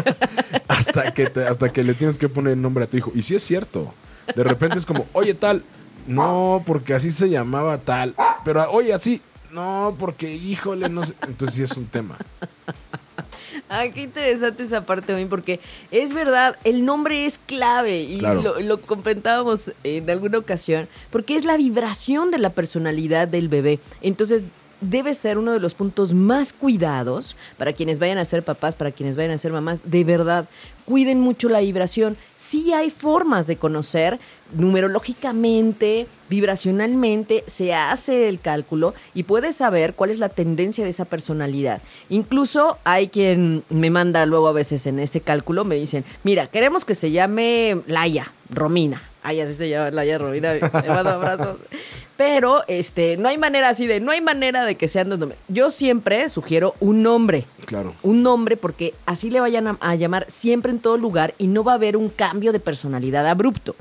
[0.68, 3.12] hasta, que te- hasta que le tienes que poner el nombre a tu hijo.
[3.14, 3.92] Y sí es cierto.
[4.34, 5.64] De repente es como, oye tal,
[6.06, 9.20] no, porque así se llamaba tal, pero oye así,
[9.52, 11.14] no, porque híjole, no sé.
[11.28, 12.16] Entonces sí es un tema.
[13.78, 15.60] Ay, qué interesante esa parte también, porque
[15.90, 18.40] es verdad, el nombre es clave y Claro.
[18.42, 23.80] lo, lo comentábamos en alguna ocasión, porque es la vibración de la personalidad del bebé.
[24.00, 24.46] Entonces,
[24.80, 28.92] debe ser uno de los puntos más cuidados para quienes vayan a ser papás, para
[28.92, 29.90] quienes vayan a ser mamás.
[29.90, 30.48] De verdad,
[30.84, 32.16] cuiden mucho la vibración.
[32.36, 34.18] Sí hay formas de conocer
[34.52, 41.04] numerológicamente, vibracionalmente, se hace el cálculo y puedes saber cuál es la tendencia de esa
[41.04, 41.80] personalidad.
[42.08, 46.84] Incluso hay quien me manda luego a veces en ese cálculo, me dicen, mira, queremos
[46.84, 49.02] que se llame Laia, Romina.
[49.22, 51.58] Ay, así se llama Laia Romina, le mando abrazos.
[52.16, 55.38] Pero este, no hay manera así de, no hay manera de que sean dos nombres.
[55.48, 57.44] Yo siempre sugiero un nombre.
[57.66, 57.94] Claro.
[58.02, 61.64] Un nombre porque así le vayan a, a llamar siempre en todo lugar y no
[61.64, 63.74] va a haber un cambio de personalidad abrupto.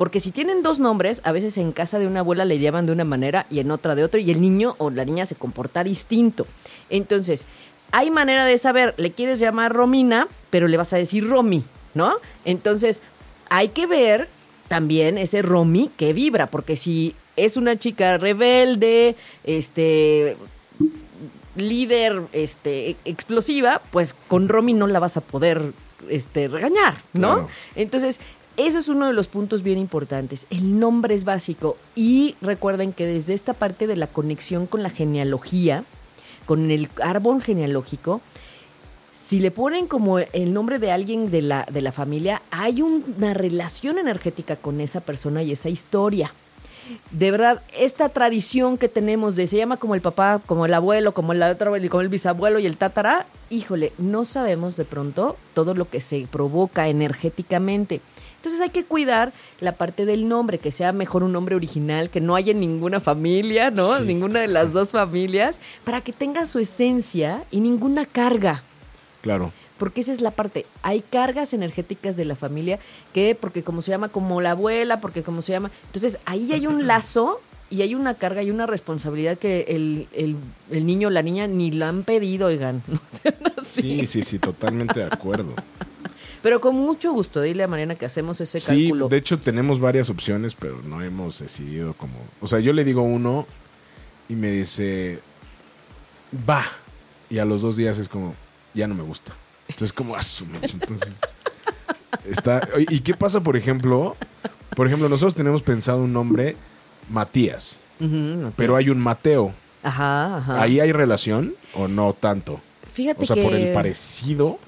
[0.00, 2.92] Porque si tienen dos nombres, a veces en casa de una abuela le llaman de
[2.92, 5.84] una manera y en otra de otra, y el niño o la niña se comporta
[5.84, 6.46] distinto.
[6.88, 7.46] Entonces,
[7.92, 12.14] hay manera de saber, le quieres llamar Romina, pero le vas a decir Romy, ¿no?
[12.46, 13.02] Entonces,
[13.50, 14.28] hay que ver
[14.68, 20.36] también ese Romy que vibra, porque si es una chica rebelde, este
[21.56, 25.72] líder este explosiva, pues con Romy no la vas a poder
[26.08, 27.34] este regañar, ¿no?
[27.34, 27.48] Claro.
[27.74, 28.20] Entonces,
[28.56, 30.46] Eso es uno de los puntos bien importantes.
[30.50, 31.78] El nombre es básico.
[31.94, 35.84] Y recuerden que desde esta parte de la conexión con la genealogía,
[36.44, 38.20] con el árbol genealógico,
[39.18, 43.32] si le ponen como el nombre de alguien de la, de la familia, hay una
[43.32, 46.34] relación energética con esa persona y esa historia.
[47.10, 51.12] De verdad, esta tradición que tenemos de se llama como el papá, como el abuelo,
[51.12, 55.74] como el otro, como el bisabuelo y el tatara, híjole, no sabemos de pronto todo
[55.74, 58.00] lo que se provoca energéticamente.
[58.36, 62.22] Entonces hay que cuidar la parte del nombre, que sea mejor un nombre original, que
[62.22, 63.98] no haya ninguna familia, ¿no?
[63.98, 64.04] Sí.
[64.04, 68.62] Ninguna de las dos familias, para que tenga su esencia y ninguna carga.
[69.20, 69.52] Claro.
[69.80, 70.66] Porque esa es la parte.
[70.82, 72.78] Hay cargas energéticas de la familia
[73.14, 75.70] que, porque como se llama como la abuela, porque como se llama.
[75.86, 77.40] Entonces ahí hay un lazo
[77.70, 80.36] y hay una carga y una responsabilidad que el, el,
[80.70, 82.82] el niño o la niña ni lo han pedido, oigan.
[83.40, 83.64] No.
[83.64, 85.54] Sí, sí, sí, totalmente de acuerdo.
[86.42, 89.08] Pero con mucho gusto, dile a Mariana que hacemos ese Sí, cálculo.
[89.08, 92.14] de hecho tenemos varias opciones, pero no hemos decidido como...
[92.40, 93.46] O sea, yo le digo uno
[94.28, 95.20] y me dice,
[96.48, 96.64] va.
[97.30, 98.34] Y a los dos días es como,
[98.74, 99.34] ya no me gusta.
[99.74, 100.74] Entonces como, asumes.
[100.74, 101.16] Entonces,
[102.24, 102.60] está...
[102.88, 104.16] ¿Y qué pasa, por ejemplo?
[104.76, 106.56] Por ejemplo, nosotros tenemos pensado un nombre,
[107.08, 107.78] Matías,
[108.56, 109.52] pero hay un Mateo.
[109.82, 110.62] Ajá, ajá.
[110.62, 112.60] ¿Ahí hay relación o no tanto?
[112.92, 114.58] Fíjate O sea, que por el parecido...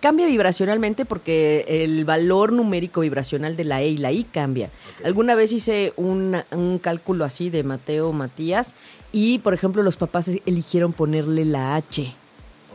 [0.00, 4.70] cambia vibracionalmente porque el valor numérico vibracional de la E y la I cambia.
[5.04, 8.74] Alguna vez hice un, un cálculo así de Mateo Matías
[9.10, 12.14] y, por ejemplo, los papás eligieron ponerle la H.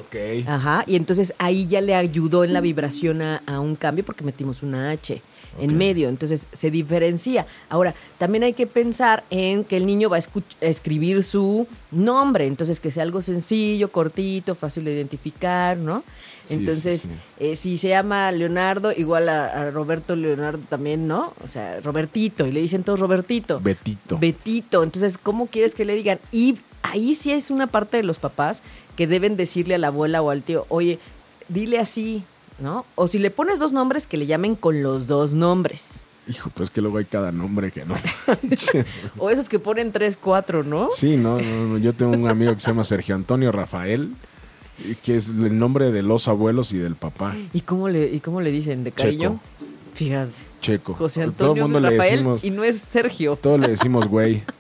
[0.08, 0.48] Ok.
[0.48, 4.24] Ajá, y entonces ahí ya le ayudó en la vibración a, a un cambio porque
[4.24, 5.22] metimos una H
[5.60, 7.46] en medio, entonces se diferencia.
[7.70, 10.22] Ahora, también hay que pensar en que el niño va a,
[10.62, 16.04] escribir su nombre, entonces que sea algo sencillo, cortito, fácil de identificar, ¿no?
[16.44, 17.16] Sí, Entonces, sí, sí.
[17.40, 21.34] eh, si se llama Leonardo, igual a, a Roberto Leonardo también, ¿no?
[21.44, 23.60] O sea, Robertito, y le dicen todos Robertito.
[23.60, 24.18] Betito.
[24.18, 24.84] Betito.
[24.84, 26.20] Entonces, ¿cómo quieres que le digan?
[26.32, 28.64] Y ahí sí es una parte de los papás
[29.02, 31.00] que deben decirle a la abuela o al tío, oye,
[31.50, 32.24] dile así,
[32.60, 32.86] ¿no?
[32.94, 36.04] O si le pones dos nombres, que le llamen con los dos nombres.
[36.28, 37.96] Hijo, pues que luego hay cada nombre que no.
[38.28, 38.86] manches.
[39.18, 40.90] O esos que ponen tres, cuatro, ¿no?
[40.96, 44.12] sí, no, no, no, yo tengo un amigo que se llama Sergio Antonio Rafael,
[45.02, 48.40] que es el nombre de los abuelos y del papá, ¿Y cómo le, y cómo
[48.40, 48.84] le dicen?
[48.84, 49.40] ¿De cariño?
[49.96, 50.44] Fíjense.
[50.60, 50.94] Checo.
[50.94, 53.36] José Todo el Antonio le Rafael decimos, y no es Sergio.
[53.36, 54.44] todos le decimos güey.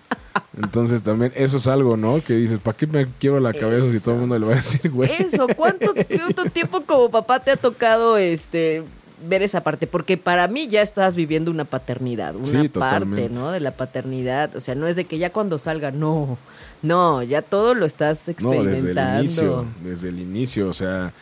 [0.57, 2.21] Entonces también eso es algo, ¿no?
[2.21, 4.55] Que dices, ¿para qué me quiebro la cabeza si todo el mundo le va a
[4.57, 5.09] decir güey?
[5.19, 8.83] Eso, ¿cuánto, cuánto tiempo como papá te ha tocado este
[9.27, 9.87] ver esa parte?
[9.87, 13.29] Porque para mí ya estás viviendo una paternidad, una Sí, parte, totalmente.
[13.39, 13.51] ¿no?
[13.51, 14.53] De la paternidad.
[14.57, 16.37] O sea, no es de que ya cuando salga, no.
[16.81, 18.71] No, ya todo lo estás No, experimentando.
[18.73, 21.13] desde el inicio, desde el inicio, o sea,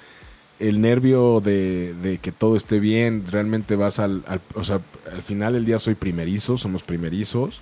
[0.59, 4.79] el nervio de, de que todo esté bien, realmente vas al, al- o sea,
[5.11, 7.61] al final del día soy primerizo, somos primerizos,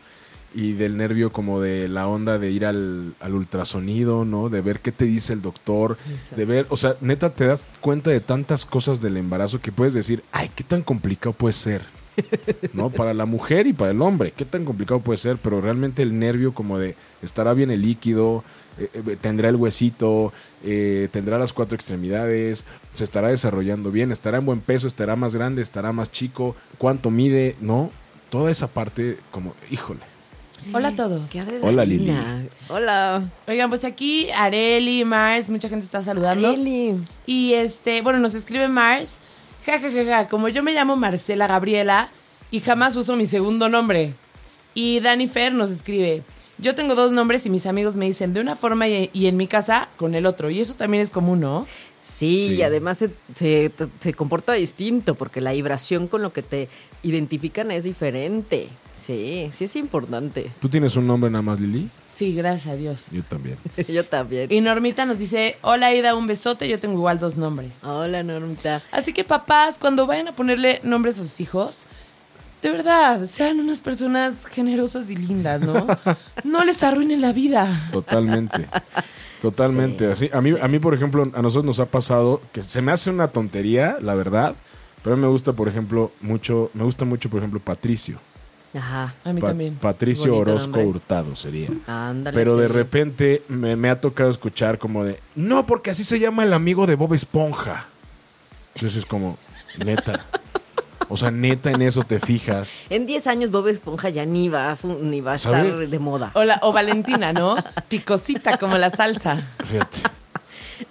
[0.58, 4.50] y del nervio como de la onda de ir al, al ultrasonido, ¿no?
[4.50, 6.36] De ver qué te dice el doctor, Exacto.
[6.36, 9.94] de ver, o sea, neta te das cuenta de tantas cosas del embarazo que puedes
[9.94, 11.84] decir, ay, qué tan complicado puede ser.
[12.74, 12.90] ¿no?
[12.98, 16.18] Para la mujer y para el hombre, qué tan complicado puede ser, pero realmente el
[16.18, 18.44] nervio como de estará bien el líquido,
[18.80, 24.40] eh, eh, tendrá el huesito, eh, tendrá las cuatro extremidades, se estará desarrollando bien, estará
[24.40, 27.92] en buen peso, estará más grande, estará más chico, cuánto mide, ¿no?
[28.32, 30.17] Toda esa parte como, híjole.
[30.74, 31.30] Hola a todos.
[31.32, 32.14] Qué Hola, Lili.
[32.70, 33.30] Hola.
[33.48, 36.50] Oigan, pues aquí Areli, Mars, mucha gente está saludando.
[36.50, 36.96] Areli.
[37.26, 39.20] Y este, bueno, nos escribe Mars.
[39.66, 42.10] Ja, ja, ja, ja, como yo me llamo Marcela Gabriela
[42.52, 44.14] y jamás uso mi segundo nombre.
[44.74, 46.24] Y Dani Fer nos escribe.
[46.58, 49.38] Yo tengo dos nombres y mis amigos me dicen de una forma y, y en
[49.38, 50.50] mi casa con el otro.
[50.50, 51.66] Y eso también es común, ¿no?
[52.02, 52.54] Sí, Sí.
[52.56, 56.70] y además se, se- se comporta distinto porque la vibración con lo que te
[57.04, 58.70] identifican es diferente.
[59.08, 60.52] Sí, sí es importante.
[60.60, 61.90] ¿Tú tienes un nombre nada más, Lili?
[62.04, 63.06] Sí, gracias a Dios.
[63.10, 63.58] Yo también.
[63.88, 64.52] Yo también.
[64.52, 67.78] Y Normita nos dice, hola Ida, un besote, yo tengo igual dos nombres.
[67.84, 68.84] Hola, Normita.
[68.92, 71.86] Así que papás, cuando vayan a ponerle nombres a sus hijos,
[72.62, 75.88] de verdad, sean unas personas generosas y lindas, ¿no?
[76.44, 77.66] No les arruinen la vida.
[77.94, 78.68] Totalmente.
[79.42, 80.12] Totalmente.
[80.12, 82.92] Así, a mí, a mí, por ejemplo, a nosotros nos ha pasado que se me
[82.92, 84.54] hace una tontería, la verdad.
[85.02, 88.20] Pero a mí me gusta, por ejemplo, mucho, me gusta mucho, por ejemplo, Patricio.
[88.78, 89.14] Ajá.
[89.24, 89.76] A mí Pa- también.
[89.76, 90.86] Patricio Bonito Orozco nombre.
[90.86, 91.70] Hurtado sería.
[91.88, 92.36] Ándale.
[92.36, 96.44] Pero de repente me, me ha tocado escuchar como de, no, porque así se llama
[96.44, 97.86] el amigo de Bob Esponja.
[98.76, 99.38] Entonces es como,
[99.84, 100.26] neta.
[101.10, 102.82] O sea, neta en eso te fijas.
[102.90, 105.70] En 10 años Bob Esponja ya ni va, a ni va a ¿Sabe?
[105.70, 106.32] estar de moda.
[106.34, 107.56] O, la- o Valentina, ¿no?
[107.88, 109.48] Picosita como la salsa.
[109.66, 110.00] Fíjate.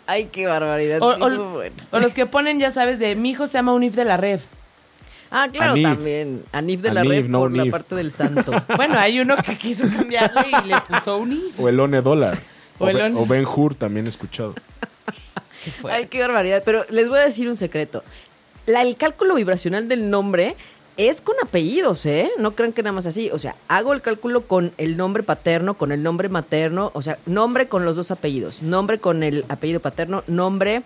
[0.07, 0.99] Ay, qué barbaridad.
[1.03, 1.77] O, Sí, o- muy bueno.
[1.90, 4.40] o los que ponen, ya sabes, de mi hijo se llama Unif de la Red.
[5.30, 5.84] Ah, claro, Anif.
[5.88, 6.44] también.
[6.52, 8.52] Anif de la Anif, red no por la parte del santo.
[8.76, 11.52] Bueno, hay uno que quiso cambiarle y le puso un i.
[11.58, 12.38] O el One Dólar.
[12.78, 14.54] O O, el Ben- One- o Ben Hur también he escuchado.
[15.90, 16.62] Ay, qué barbaridad.
[16.64, 18.04] Pero les voy a decir un secreto.
[18.66, 20.56] La- el cálculo vibracional del nombre
[20.96, 22.30] es con apellidos, ¿eh?
[22.38, 23.30] No crean que nada más así.
[23.30, 27.18] O sea, hago el cálculo con el nombre paterno, con el nombre materno, o sea,
[27.26, 30.82] nombre con los dos apellidos, nombre con el apellido paterno, nombre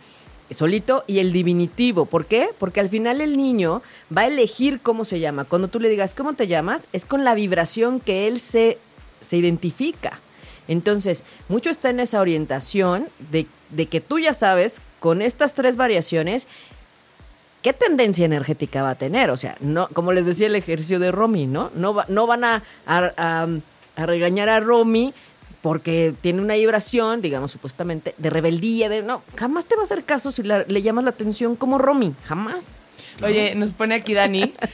[0.51, 2.07] solito y el diminutivo.
[2.07, 2.51] ¿Por qué?
[2.59, 3.83] Porque al final el niño
[4.17, 5.45] va a elegir cómo se llama.
[5.45, 8.79] Cuando tú le digas cómo te llamas, es con la vibración que él se,
[9.21, 10.21] se identifica.
[10.69, 15.77] Entonces, mucho está en esa orientación de, de que tú ya sabes, con estas tres
[15.77, 16.47] variaciones,
[17.63, 19.31] qué tendencia energética va a tener.
[19.31, 21.71] O sea, no, como les decía el ejercicio de Romy, ¿no?
[21.75, 23.49] No, va- no van a, a- a-
[23.97, 25.13] a regañar a Romy
[25.63, 30.05] porque tiene una vibración, digamos, supuestamente, de rebeldía, de no, jamás te va a hacer
[30.05, 32.77] caso si la- le llamas la atención como Romy, jamás.
[33.23, 34.55] Oye, nos pone aquí Dani.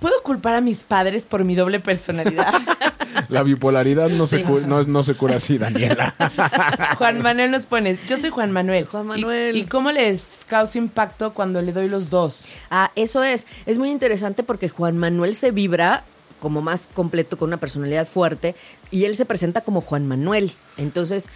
[0.00, 2.54] ¿Puedo culpar a mis padres por mi doble personalidad?
[3.28, 6.14] La bipolaridad no, se, cu- no, no se cura así, Daniela.
[6.96, 8.86] Juan Manuel nos pone, yo soy Juan Manuel.
[8.86, 9.56] Juan ¿Y- Manuel.
[9.56, 12.40] ¿Y, cómo les causa impacto cuando le doy los dos?
[12.70, 13.46] Ah, eso es.
[13.66, 16.04] Es muy interesante porque Juan Manuel se vibra
[16.40, 18.54] como más completo, con una personalidad fuerte,
[18.90, 20.52] y él se presenta como Juan Manuel.
[20.76, 21.28] Entonces,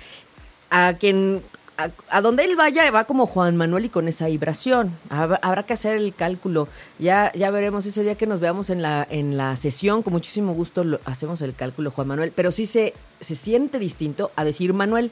[0.71, 1.43] a quien.
[1.77, 4.97] A, a donde él vaya, va como Juan Manuel y con esa vibración.
[5.11, 6.69] Habrá, habrá que hacer el cálculo.
[7.01, 10.05] Ya, ya veremos ese día que nos veamos en la, en la sesión.
[10.05, 12.31] Con muchísimo gusto lo- hacemos el cálculo, Juan Manuel.
[12.31, 15.11] Pero sí se, se siente distinto a decir Manuel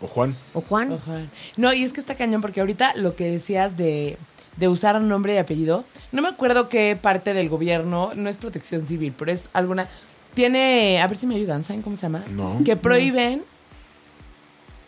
[0.00, 0.36] O Juan.
[0.54, 0.92] o Juan.
[0.92, 1.26] Ojalá.
[1.56, 4.16] No, y es que está cañón porque ahorita lo que decías de,
[4.56, 8.86] de usar nombre y apellido, no me acuerdo qué parte del gobierno, no es protección
[8.86, 9.88] civil, pero es alguna,
[10.34, 12.24] tiene, a ver si me ayudan, ¿saben cómo se llama?
[12.30, 12.60] No.
[12.64, 13.42] Que prohíben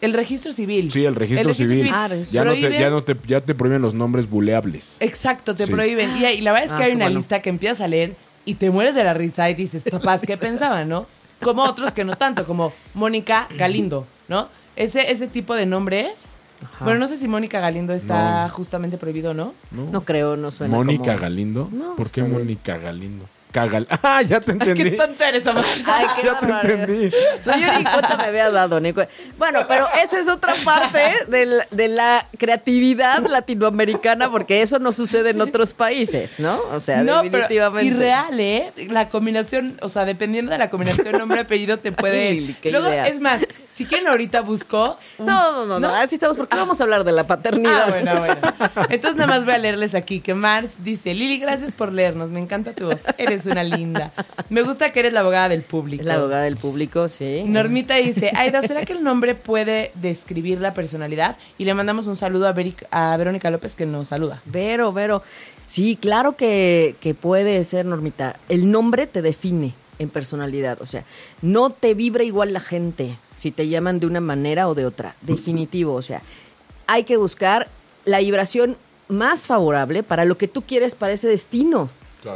[0.01, 0.91] el registro civil.
[0.93, 1.91] Sí, el registro, civil.
[1.93, 4.97] Ah, ya, no te, Prohíben- ya, no te, ya te prohíben los nombres buleables.
[5.01, 5.73] Exacto, te Sí.
[5.73, 6.17] prohíben.
[6.19, 7.19] Y, y la verdad es que Ah, hay una bueno.
[7.19, 10.37] lista que empiezas a leer y te mueres de la risa y dices, papás, ¿qué
[10.37, 11.07] pensaban, no?
[11.43, 14.49] Como otros que no tanto, como Mónica Galindo, ¿no?
[14.77, 16.13] Ese, ese tipo de nombres.
[16.64, 16.85] Ajá.
[16.85, 18.53] Bueno, no sé si Mónica Galindo está No.
[18.53, 19.55] justamente prohibido, ¿no?
[19.71, 19.90] ¿no?
[19.90, 21.68] No creo, no suena Mónica como- Galindo.
[21.73, 22.23] No, ¿Por qué.
[22.25, 23.27] Mónica Galindo?
[23.53, 23.87] Cagal.
[24.03, 24.83] Ah, ya te Ay, entendí.
[24.85, 25.65] qué tonto eres, Omar.
[25.87, 27.11] Ay, qué ya te entendí.
[27.45, 29.03] No, yo ni cuenta me había dado, Nico.
[29.37, 35.31] Bueno, pero esa es otra parte del- de la creatividad latinoamericana, porque eso no sucede
[35.31, 36.59] en otros países, ¿no?
[36.73, 37.95] O sea, No, pero definitivamente.
[37.95, 38.73] irreal, ¿eh?
[38.89, 42.55] La combinación, o sea, dependiendo de la combinación nombre-apellido te puede...
[42.61, 43.07] Qué Luego, idea.
[43.07, 44.99] es más, si quieren ahorita busco...
[45.19, 47.85] No, no, no, no, así estamos, porque vamos a hablar de la paternidad.
[47.87, 48.37] Ah, bueno, bueno.
[48.91, 52.41] Entonces nada más voy a leerles aquí que Mars dice, Lili, gracias por leernos, me
[52.41, 54.12] encanta tu voz, eres una linda.
[54.48, 56.01] Me gusta que eres la abogada del público.
[56.01, 57.44] Es la abogada del público, sí.
[57.46, 61.37] Normita dice, Aida, ¿será que el nombre puede describir la personalidad?
[61.59, 64.42] Y le mandamos un saludo a, Veric- a Verónica López que nos saluda.
[64.44, 65.22] Vero, Vero.
[65.66, 68.37] Sí, claro que, que puede ser, Normita.
[68.48, 70.81] El nombre te define en personalidad.
[70.81, 71.05] O sea,
[71.42, 75.14] no te vibra igual la gente si te llaman de una manera o de otra.
[75.20, 75.94] Definitivo.
[75.94, 76.22] O sea,
[76.87, 77.68] hay que buscar
[78.05, 78.77] la vibración
[79.09, 81.90] más favorable para lo que tú quieres para ese destino.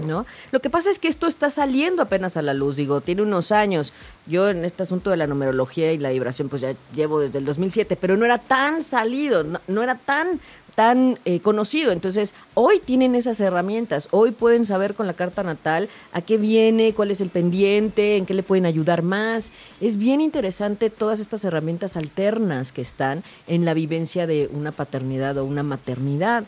[0.04, 0.26] ¿No?
[0.50, 3.52] Lo que pasa es que esto está saliendo apenas a la luz, digo, tiene unos
[3.52, 3.92] años.
[4.26, 7.44] Yo en este asunto de la numerología y la vibración, pues ya llevo desde el
[7.44, 10.40] 2007, pero no era tan salido, no, no era tan
[10.74, 11.92] tan eh, conocido.
[11.92, 14.08] Entonces, hoy tienen esas herramientas.
[14.10, 18.26] Hoy pueden saber con la carta natal a qué viene, cuál es el pendiente, en
[18.26, 19.52] qué le pueden ayudar más.
[19.80, 25.36] Es bien interesante todas estas herramientas alternas que están en la vivencia de una paternidad
[25.38, 26.44] o una maternidad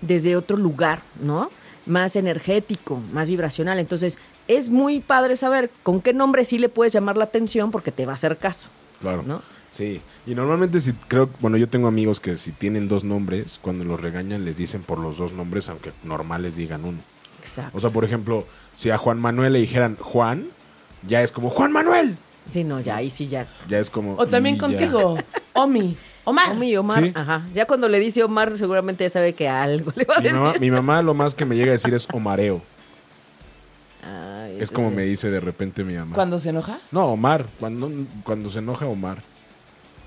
[0.00, 1.50] desde otro lugar, ¿no?
[1.86, 3.78] Más energético, más vibracional.
[3.78, 4.18] Entonces,
[4.48, 8.06] es muy padre saber con qué nombre sí le puedes llamar la atención porque te
[8.06, 8.68] va a hacer caso.
[9.00, 9.22] Claro.
[9.26, 9.42] ¿No?
[9.72, 10.00] Sí.
[10.26, 14.00] Y normalmente si creo, bueno, yo tengo amigos que si tienen dos nombres, cuando los
[14.00, 16.98] regañan les dicen por los dos nombres, aunque normales digan uno.
[17.40, 17.76] Exacto.
[17.76, 20.48] O sea, por ejemplo, si a Juan Manuel le dijeran Juan,
[21.06, 22.16] ya es como Juan Manuel.
[22.50, 23.46] sí, no, ya ahí sí ya.
[23.68, 24.16] Ya es como.
[24.16, 25.18] O también contigo,
[25.52, 26.52] Omi, Omar.
[26.52, 27.12] Omi, Omar, Sí.
[27.14, 27.46] ajá.
[27.54, 30.38] Ya cuando le dice Omar, seguramente ya sabe que algo le va a Mi decir.
[30.38, 32.60] mamá, mi mamá lo más que me llega a decir es Omareo.
[34.02, 36.14] Ay, Es como me dice de repente mi mamá.
[36.14, 36.78] Cuando se enoja.
[36.92, 37.46] No, Omar.
[37.58, 37.90] Cuando,
[38.24, 39.22] cuando se enoja, Omar.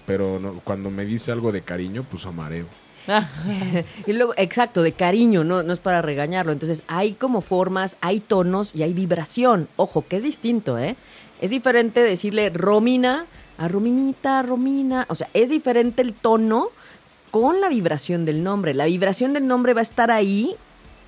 [0.06, 2.66] Pero no- cuando me dice algo de cariño, pues Omareo.
[4.08, 6.52] Y luego, exacto, de cariño, no, no es para regañarlo.
[6.52, 9.68] Entonces, hay como formas, hay tonos y hay vibración.
[9.76, 10.96] Ojo, que es distinto, ¿eh?
[11.42, 13.26] Es diferente decirle Romina
[13.60, 15.06] a Rominita, Romina.
[15.10, 16.70] O sea, es diferente el tono
[17.30, 18.74] con la vibración del nombre.
[18.74, 20.56] La vibración del nombre va a estar ahí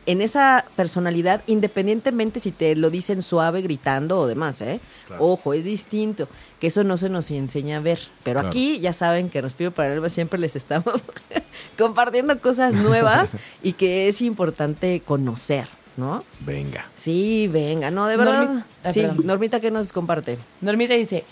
[0.07, 4.79] en esa personalidad, independientemente si te lo dicen suave, gritando o demás, ¿eh?
[5.07, 5.23] Claro.
[5.25, 6.27] Ojo, es distinto.
[6.59, 7.99] Que eso no se nos enseña a ver.
[8.23, 8.49] Pero Claro.
[8.49, 11.03] aquí ya saben que en Respiro para el Alma siempre les estamos
[11.77, 16.23] compartiendo cosas nuevas y que es importante conocer, ¿no?
[16.41, 16.87] Venga.
[16.95, 18.49] Sí, venga, no, de verdad.
[18.49, 19.21] Normi- Ay, sí, perdón.
[19.27, 20.37] Normita, ¿qué nos comparte?
[20.61, 21.23] Normita dice,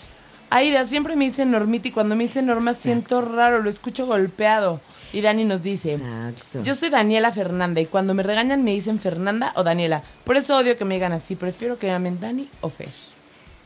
[0.50, 4.80] Aida, siempre me dicen Normita y cuando me dicen Norma siento raro, lo escucho golpeado.
[5.12, 6.62] Y Dani nos dice, Exacto.
[6.62, 10.02] yo soy Daniela Fernanda y cuando me regañan me dicen Fernanda o Daniela.
[10.24, 12.90] Por eso odio que me digan así, prefiero que me llamen Dani o Fer.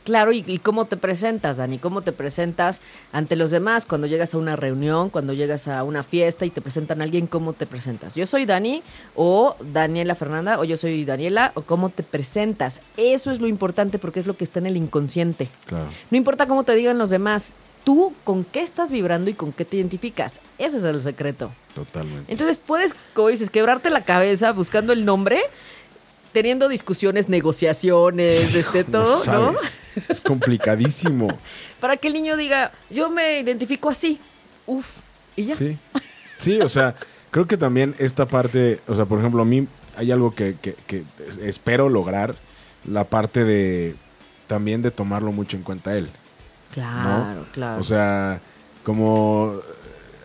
[0.05, 2.79] Claro, y, y cómo te presentas, Dani, cómo te presentas
[3.11, 6.61] ante los demás cuando llegas a una reunión, cuando llegas a una fiesta y te
[6.61, 8.15] presentan a alguien, cómo te presentas.
[8.15, 8.83] Yo soy Dani
[9.15, 12.81] o Daniela Fernanda o yo soy Daniela o cómo te presentas.
[12.97, 15.49] Eso es lo importante porque es lo que está en el inconsciente.
[15.65, 15.89] Claro.
[16.11, 17.53] No importa cómo te digan los demás,
[17.83, 20.39] tú con qué estás vibrando y con qué te identificas.
[20.57, 21.51] Ese es el secreto.
[21.73, 22.31] Totalmente.
[22.31, 25.41] Entonces puedes, como dices, quebrarte la cabeza buscando el nombre,
[26.35, 29.23] teniendo discusiones, negociaciones, este, todo, ¿no?
[29.23, 29.79] sabes.
[30.09, 31.27] Es complicadísimo.
[31.79, 34.19] Para que el niño diga, yo me identifico así.
[34.67, 34.97] Uf.
[35.35, 35.55] Y ya.
[35.55, 35.77] Sí.
[36.37, 36.95] Sí, o sea,
[37.31, 40.75] creo que también esta parte, o sea, por ejemplo, a mí hay algo que, que-
[40.85, 42.35] que es- espero lograr,
[42.83, 43.95] la parte de
[44.47, 46.09] también de tomarlo mucho en cuenta él.
[46.73, 47.79] Claro, claro.
[47.79, 48.41] O sea,
[48.83, 49.55] como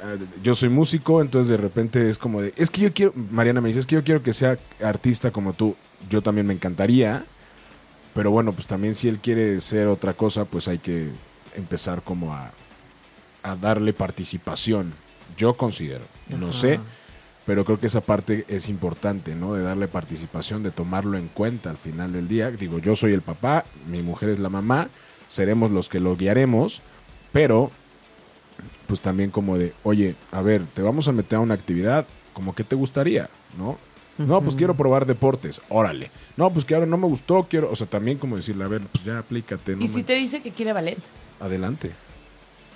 [0.03, 3.61] eh, yo soy músico, entonces de repente es como de, es que yo quiero, Mariana
[3.61, 5.77] me dice, es que yo quiero que sea artista como tú.
[6.09, 7.25] Yo también me encantaría,
[8.15, 11.11] pero bueno, pues también si él quiere ser otra cosa, pues hay que
[11.55, 12.53] empezar como a,
[13.43, 14.95] a darle participación.
[15.37, 16.05] Yo considero,
[16.37, 16.59] no Ajá.
[16.59, 16.81] sé,
[17.47, 19.55] pero creo que esa parte es importante, ¿no?
[19.55, 22.51] De darle participación, de tomarlo en cuenta al final del día.
[22.51, 24.89] Digo, yo soy el papá, mi mujer es la mamá,
[25.29, 26.83] seremos los que lo guiaremos,
[27.33, 27.71] pero
[28.87, 32.55] pues también como de, oye, a ver, te vamos a meter a una actividad, como
[32.55, 33.79] que te gustaría, ¿no?
[34.27, 36.11] No, pues quiero probar deportes, órale.
[36.37, 38.83] No, pues que ahora no me gustó, quiero, o sea, también como decirle, a ver,
[38.83, 40.99] pues ya aplícate, no y si te dice que quiere ballet.
[41.41, 41.93] adelante.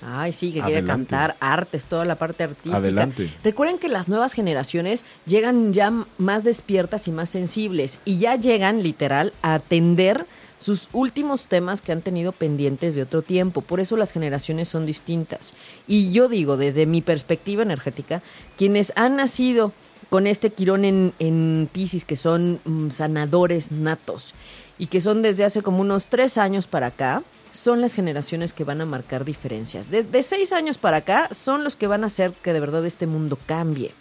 [0.07, 1.11] Ay, sí, que quiere Adelante.
[1.11, 2.77] cantar, artes, toda la parte artística.
[2.77, 3.31] Adelante.
[3.43, 8.83] Recuerden que las nuevas generaciones llegan ya más despiertas y más sensibles y ya llegan
[8.83, 10.27] literal a atender
[10.59, 13.63] sus últimos temas que han tenido pendientes de otro tiempo.
[13.63, 15.55] Por eso las generaciones son distintas.
[15.87, 18.23] Y yo digo, desde mi perspectiva energética,
[18.59, 19.73] quienes han nacido
[20.15, 24.33] con este quirón en, en Pisces, que son mm, sanadores natos
[24.79, 28.63] y que son desde hace como unos tres años para acá, son las generaciones que
[28.63, 29.91] van a marcar diferencias.
[29.91, 32.87] De, de seis años para acá son los que van a hacer que de verdad
[32.87, 33.93] este mundo cambie.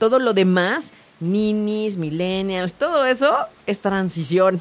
[0.00, 3.32] Todo lo demás, ninis, millennials, todo eso
[3.64, 4.60] es transición.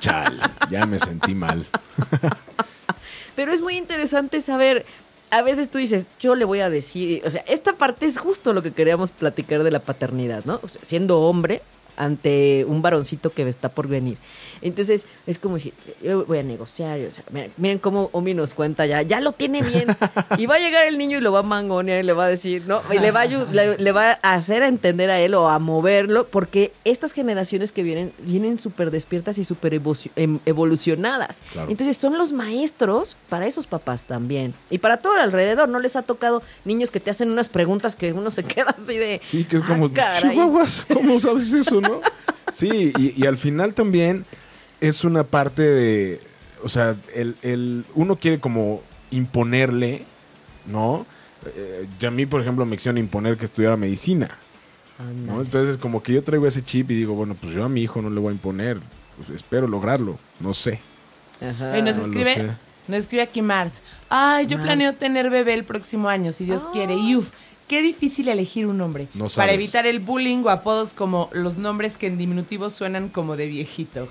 [0.00, 0.36] Chal,
[0.68, 1.64] ya me sentí mal.
[3.36, 4.84] Pero es muy interesante saber,
[5.30, 8.52] a veces tú dices, yo le voy a decir, o sea, esta parte es justo
[8.52, 10.60] lo que queríamos platicar de la paternidad, ¿no?
[10.62, 11.62] O sea, siendo hombre
[12.04, 14.18] ante un varoncito que está por venir.
[14.62, 15.72] Entonces, es como decir,
[16.02, 19.32] yo voy a negociar, o sea, miren, miren cómo Omi nos cuenta ya, ya lo
[19.32, 19.86] tiene bien.
[20.38, 22.28] Y va a llegar el niño y lo va a mangonear y le va a
[22.28, 22.80] decir, ¿no?
[22.92, 25.58] Y le va a, le, le va a hacer a entender a él o a
[25.58, 29.80] moverlo, porque estas generaciones que vienen, vienen súper despiertas y súper
[30.16, 31.40] em- evolucionadas.
[31.52, 31.70] Claro.
[31.70, 34.54] Entonces, son los maestros para esos papás también.
[34.70, 35.68] Y para todo alrededor.
[35.68, 38.96] No les ha tocado niños que te hacen unas preguntas que uno se queda así
[38.96, 39.20] de.
[39.24, 40.30] Sí, que es "Ah, como, caray".
[40.32, 41.89] chihuahuas, ¿cómo sabes eso, no?
[42.52, 44.24] Sí, y, y al final también
[44.80, 46.20] es una parte de,
[46.64, 50.04] o sea, el, el- uno quiere como imponerle,
[50.66, 51.06] ¿no?
[51.54, 54.28] Eh, ya a mí, por ejemplo, me quisieron imponer que estudiara medicina.
[55.26, 55.40] ¿no?
[55.40, 58.02] Entonces, como que yo traigo ese chip y digo, bueno, pues yo a mi hijo
[58.02, 58.78] no le voy a imponer,
[59.16, 60.80] pues espero lograrlo, no sé.
[61.40, 61.78] Ajá.
[61.78, 62.46] Y nos no escribe, sé.
[62.86, 63.82] nos escribe aquí Mars.
[64.10, 64.66] Ay, yo Mars.
[64.66, 66.70] planeo tener bebé el próximo año, si Dios Ah.
[66.74, 66.94] quiere.
[66.96, 67.30] Y uf,
[67.70, 69.06] qué difícil elegir un nombre.
[69.14, 69.54] No para sabes.
[69.54, 74.08] evitar el bullying o apodos como los nombres que en diminutivo suenan como de viejito.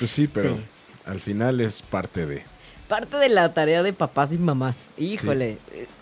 [0.00, 0.60] Pues sí, pero Sí.
[1.06, 2.42] al final es parte de...
[2.88, 4.88] Parte de la tarea de papás y mamás.
[4.98, 5.58] Híjole.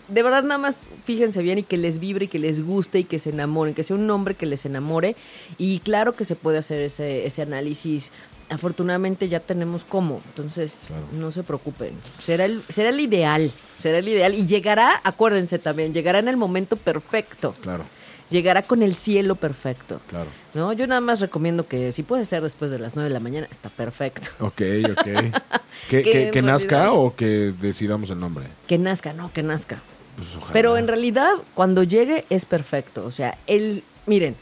[0.09, 3.03] De verdad, nada más fíjense bien y que les vibre y que les guste y
[3.05, 5.15] que se enamoren, que sea un nombre que les enamore.
[5.57, 8.11] Y claro que se puede hacer ese, ese análisis.
[8.53, 10.21] Afortunadamente ya tenemos cómo.
[10.27, 11.03] Entonces, Claro.
[11.11, 11.93] no se preocupen.
[12.21, 13.51] Será el, será el ideal.
[13.79, 14.33] Será el ideal.
[14.35, 17.55] Y llegará, acuérdense también, llegará en el momento perfecto.
[17.61, 17.85] Claro,
[18.29, 20.01] Llegará con el cielo perfecto.
[20.07, 20.27] claro.
[20.55, 20.73] ¿No?
[20.73, 23.47] Yo nada más recomiendo que si puede ser después de las 9 de la mañana,
[23.51, 24.29] está perfecto.
[24.39, 25.07] Ok, ok.
[25.89, 28.47] ¿Que, nazca o que decidamos el nombre?
[28.67, 29.81] Que nazca, no, que nazca.
[30.15, 30.53] Pues ojalá.
[30.53, 33.05] Pero en realidad, cuando llegue es perfecto.
[33.05, 34.35] O sea, el, miren,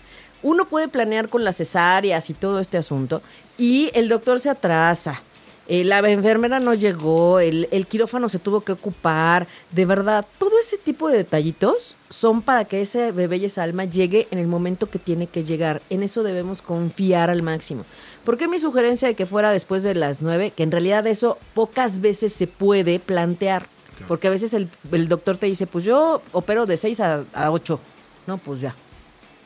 [0.43, 3.21] uno puede planear con las cesáreas y todo este asunto,
[3.57, 5.21] y el doctor se atrasa.
[5.67, 9.47] eh, la enfermera no llegó, el, el quirófano se tuvo que ocupar.
[9.71, 13.85] De verdad, todo ese tipo de detallitos son para que ese bebé y esa alma
[13.85, 15.81] llegue en el momento que tiene que llegar.
[15.89, 17.85] En eso debemos confiar al máximo.
[18.25, 20.51] ¿Por qué mi sugerencia de que fuera después de las nueve?
[20.53, 23.67] Que en realidad eso pocas veces se puede plantear.
[24.07, 27.51] Porque a veces el, el doctor te dice, pues yo opero de 6 a, a
[27.51, 27.79] 8.
[28.27, 28.75] No, pues ya.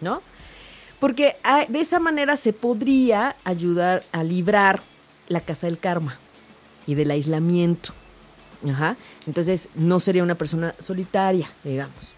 [0.01, 0.21] ¿No?
[0.99, 4.81] Porque ah, de esa manera se podría ayudar a librar
[5.27, 6.17] la casa del karma
[6.87, 7.93] y del aislamiento.
[8.67, 8.95] Ajá.
[9.27, 12.13] Entonces no sería una persona solitaria, digamos.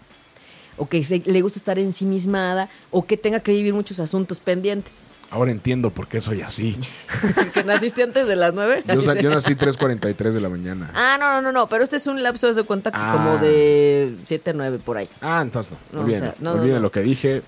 [0.76, 5.12] O que se- le gusta estar ensimismada o que tenga que vivir muchos asuntos pendientes.
[5.30, 6.78] Ahora entiendo por qué soy así.
[7.52, 8.82] ¿Que naciste antes de las nueve?
[8.86, 10.90] Yo, sa- yo nací 3.43 de la mañana.
[10.94, 13.12] Ah, no, no, no, no, pero este es un lapso de cuenta que Ah.
[13.12, 15.08] como de 7 a 9 por ahí.
[15.20, 15.98] Ah, entonces no.
[15.98, 17.42] No, Olviden, o sea, no, olviden lo que dije.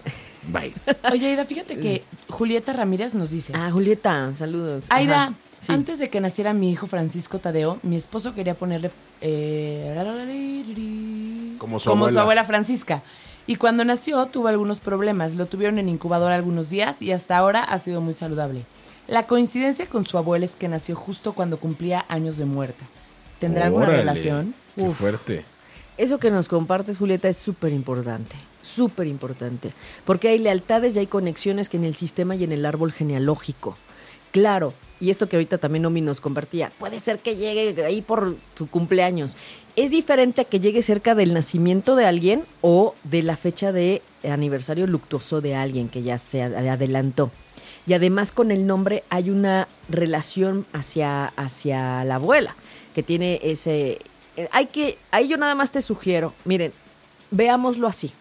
[0.48, 0.72] Bye.
[1.12, 3.52] Oye, Aida, fíjate que Julieta Ramírez nos dice.
[3.54, 4.86] Ah, Julieta, saludos.
[4.88, 5.72] Aida, Ajá, sí.
[5.72, 9.94] antes de que naciera mi hijo Francisco Tadeo, mi esposo quería ponerle eh,
[11.58, 12.22] Como su como su abuela.
[12.22, 13.02] abuela Francisca.
[13.46, 15.34] Y cuando nació tuvo algunos problemas.
[15.34, 18.64] Lo tuvieron en incubadora algunos días y hasta ahora ha sido muy saludable.
[19.08, 22.84] La coincidencia con su abuela es que nació justo cuando cumplía años de muerta.
[23.40, 24.54] ¿Tendrá alguna relación?
[24.76, 24.98] Qué Uf.
[24.98, 25.44] fuerte.
[25.96, 28.36] Eso que nos compartes, Julieta, es súper importante.
[28.62, 29.72] Súper importante.
[30.04, 33.76] Porque hay lealtades y hay conexiones que en el sistema y en el árbol genealógico.
[34.32, 38.36] Claro, y esto que ahorita también Omi nos compartía, puede ser que llegue ahí por
[38.54, 39.36] tu cumpleaños.
[39.76, 44.02] Es diferente a que llegue cerca del nacimiento de alguien o de la fecha de
[44.22, 47.30] aniversario luctuoso de alguien que ya se ad- adelantó.
[47.86, 52.54] Y además con el nombre hay una relación hacia, hacia la abuela,
[52.94, 54.00] que tiene ese...
[54.36, 56.72] eh, Hay que, ahí yo nada más te sugiero, miren,
[57.30, 58.12] veámoslo así.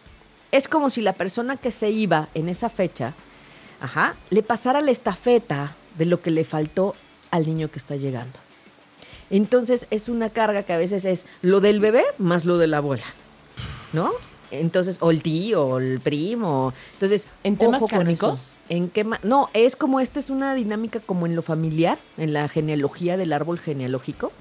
[0.51, 3.13] Es como si la persona que se iba en esa fecha,
[3.81, 6.95] ajá, le pasara la estafeta de lo que le faltó
[7.31, 8.39] al niño que está llegando.
[9.29, 12.77] Entonces es una carga que a veces es lo del bebé más lo de la
[12.77, 13.05] abuela,
[13.93, 14.09] ¿no?
[14.51, 16.73] Entonces, o el tío, o el primo.
[16.93, 18.55] Entonces, ¿En temas eso.
[18.67, 22.47] ¿En qué No, es como esta es una dinámica como en lo familiar, en la
[22.47, 24.31] genealogía del árbol genealógico.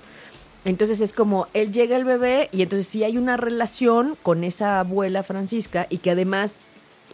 [0.68, 4.80] Entonces es como él llega el bebé y entonces sí hay una relación con esa
[4.80, 6.60] abuela Francisca y que además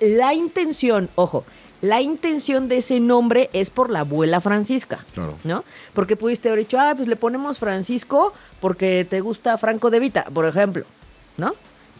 [0.01, 1.45] la intención, ojo,
[1.81, 5.05] la intención de ese nombre es por la abuela Francisca.
[5.15, 5.37] Claro.
[5.45, 5.63] ¿No?
[5.93, 10.25] Porque pudiste haber dicho, ah, pues le ponemos Francisco porque te gusta Franco de Vita,
[10.35, 10.85] por ejemplo,
[11.37, 11.55] ¿no?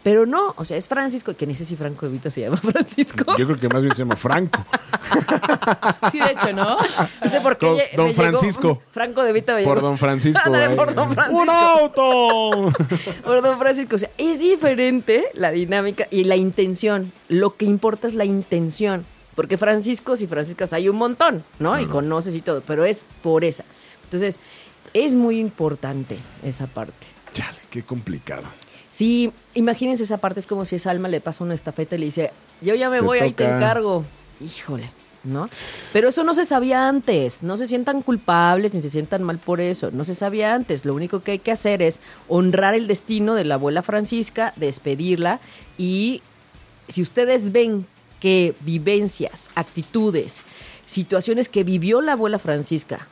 [0.05, 2.57] Pero no, o sea, es Francisco, que ni sé si Franco de Vita se llama
[2.71, 3.35] Francisco.
[3.39, 4.63] Yo creo que más bien se llama Franco.
[6.11, 6.77] Sí, de hecho, ¿no?
[6.77, 8.81] No sé por qué Don- llegó- Francisco.
[8.91, 9.87] Franco de Vita Por llegó.
[9.87, 10.41] Don Francisco.
[10.45, 11.41] Ándale, por Don Francisco.
[11.41, 12.71] ¡Un auto!
[13.23, 13.95] Por Don Francisco.
[13.95, 17.11] O sea, es diferente la dinámica y la intención.
[17.27, 19.05] Lo que importa es la intención.
[19.35, 21.79] Porque Franciscos y Franciscas hay un montón, ¿no?
[21.79, 23.65] Y conoces y todo, pero es por esa.
[24.03, 24.39] Entonces,
[24.93, 27.07] es muy importante esa parte.
[27.33, 28.43] Chale, qué complicado.
[28.95, 32.05] Sí, imagínense esa parte, es como si esa alma le pasa una estafeta y le
[32.05, 32.31] dice,
[32.61, 34.05] yo ya me Te voy, ahí te encargo.
[34.39, 34.89] Híjole,
[35.25, 35.49] ¿no?
[35.91, 39.59] Pero eso no se sabía antes, no se sientan culpables ni se sientan mal por
[39.59, 43.33] eso, no se sabía antes, lo único que hay que hacer es honrar el destino
[43.33, 45.41] de la abuela Francisca, despedirla
[45.77, 46.21] y
[46.87, 47.85] si ustedes ven
[48.21, 50.45] que vivencias, actitudes,
[50.85, 53.09] situaciones que vivió la abuela Francisca,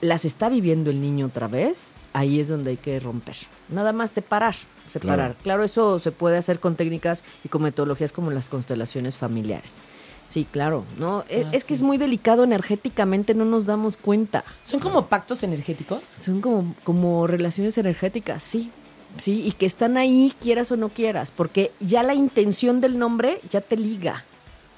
[0.00, 3.36] las está viviendo el niño otra vez, ahí es donde hay que romper.
[3.68, 4.56] Nada más separar,
[4.90, 5.16] separar.
[5.16, 5.34] Claro.
[5.42, 9.78] Claro, eso se puede hacer con técnicas y con metodologías como las constelaciones familiares.
[10.26, 11.24] Sí, claro, ¿no?
[11.28, 14.44] Es, Ah, es que es muy delicado energéticamente, no nos damos cuenta.
[14.62, 16.04] ¿Son como pactos energéticos?
[16.04, 18.70] Son como, como relaciones energéticas, sí.
[19.18, 23.40] Sí, y que están ahí, quieras o no quieras, porque ya la intención del nombre
[23.50, 24.24] ya te liga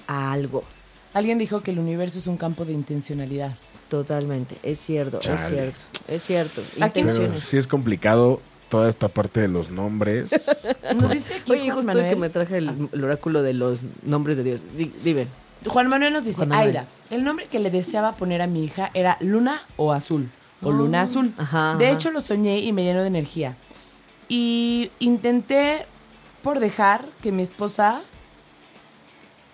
[0.07, 0.65] a algo.
[1.13, 3.55] Alguien dijo que el universo es un campo de intencionalidad.
[3.89, 6.63] Totalmente, es cierto, es cierto, es cierto.
[6.95, 8.41] Pero sí es complicado
[8.73, 10.33] toda esta parte de los nombres.
[11.01, 12.09] Nos dice aquí Oye, Juan justo Manuel.
[12.09, 14.61] que me traje el, el oráculo de los nombres de Dios.
[14.77, 15.29] Di- Dime.
[15.67, 16.69] Juan Manuel nos dice, Manuel.
[16.69, 20.29] Aida, el nombre que le deseaba poner a mi hija era Luna o Azul,
[20.63, 21.33] o Luna Azul.
[21.39, 21.95] Oh, ajá, de ajá.
[21.95, 23.57] hecho, lo soñé y me llenó de energía.
[24.29, 25.85] Y intenté
[26.43, 28.01] por dejar que mi esposa,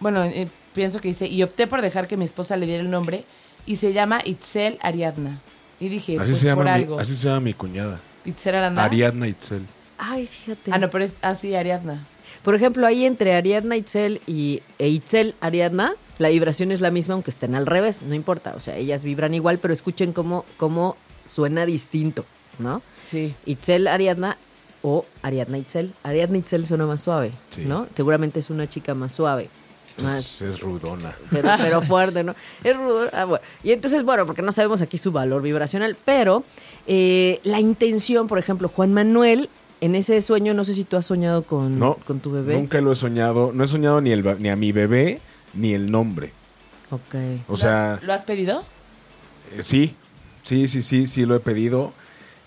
[0.01, 2.91] bueno, eh, pienso que dice, y opté por dejar que mi esposa le diera el
[2.91, 3.25] nombre,
[3.67, 5.41] y se llama Itzel Ariadna.
[5.81, 7.01] Y dije, Así, pues se llama por mi, algo.
[7.01, 8.01] así se llama mi cuñada.
[8.29, 8.85] Itzel Ariadna.
[8.85, 9.67] Ariadna Itzel.
[9.99, 10.71] Ay, fíjate.
[10.73, 12.07] Ah, no, pero es así, Ariadna.
[12.43, 17.15] Por ejemplo, ahí entre Ariadna Itzel y e Itzel Ariadna, la vibración es la misma,
[17.15, 18.55] aunque estén al revés, no importa.
[18.55, 22.25] O sea, ellas vibran igual, pero escuchen cómo, cómo suena distinto,
[22.59, 22.83] ¿no?
[23.03, 23.35] Sí.
[23.47, 24.37] Itzel Ariadna
[24.83, 25.95] o Ariadna Itzel.
[26.03, 27.65] Ariadna Itzel suena más suave, Sí.
[27.65, 27.89] ¿no?
[27.95, 29.49] Seguramente es una chica más suave.
[30.03, 31.15] Más, Es, es rudona.
[31.31, 32.35] pero, pero fuerte, ¿no?
[32.65, 33.09] Es rudo.
[33.13, 33.45] Ah, bueno.
[33.63, 36.45] Y entonces, bueno, porque no sabemos aquí su valor vibracional, pero
[36.87, 39.49] eh, la intención, por ejemplo, Juan Manuel,
[39.81, 42.55] en ese sueño, no sé si tú has soñado con, No, con tu bebé.
[42.57, 43.53] Nunca lo he soñado.
[43.53, 45.21] No he soñado ni, el, ni a mi bebé
[45.55, 46.33] ni el nombre.
[46.91, 47.15] Ok.
[47.49, 48.63] O sea, ¿Lo has pedido?
[49.53, 49.95] eh, sí,
[50.43, 51.93] sí, sí, sí, sí lo he pedido.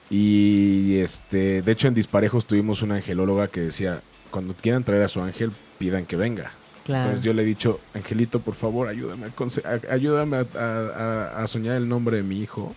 [0.09, 5.07] Y este, de hecho en Disparejos tuvimos una angelóloga que decía, cuando quieran traer a
[5.07, 6.51] su ángel, pidan que venga.
[6.85, 7.03] Claro.
[7.03, 10.59] Entonces yo le he dicho, Angelito, por favor, ayúdame, a, ayúdame a, a-
[11.39, 12.75] a- a soñar el nombre de mi hijo.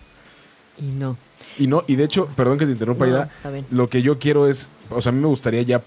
[0.77, 1.17] Y no.
[1.57, 3.11] Y no, y de hecho, perdón que te interrumpa, No,
[3.71, 5.83] lo que yo quiero es, o sea, a mí me gustaría ya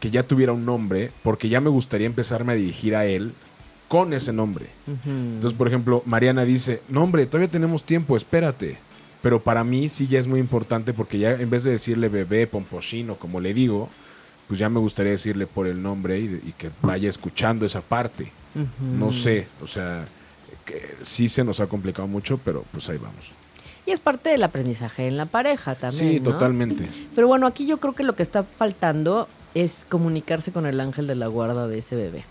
[0.00, 3.34] que ya tuviera un nombre, porque ya me gustaría empezarme a dirigir a él
[3.86, 4.70] con ese nombre.
[5.04, 8.78] Entonces, por ejemplo, Mariana dice, no hombre, todavía tenemos tiempo, espérate.
[9.20, 12.46] Pero para mí sí ya es muy importante porque ya en vez de decirle bebé,
[12.46, 13.90] pompochino, como le digo,
[14.50, 18.32] pues ya me gustaría decirle por el nombre y, y que vaya escuchando esa parte.
[18.80, 20.06] No sé, o sea,
[20.64, 23.30] que sí se nos ha complicado mucho, pero pues ahí vamos.
[23.86, 26.14] Y es parte del aprendizaje en la pareja también.
[26.14, 26.32] sí, ¿no?
[26.32, 26.88] totalmente.
[27.14, 31.06] Pero bueno, aquí yo creo que lo que está faltando es comunicarse con el ángel
[31.06, 32.24] de la guarda de ese bebé.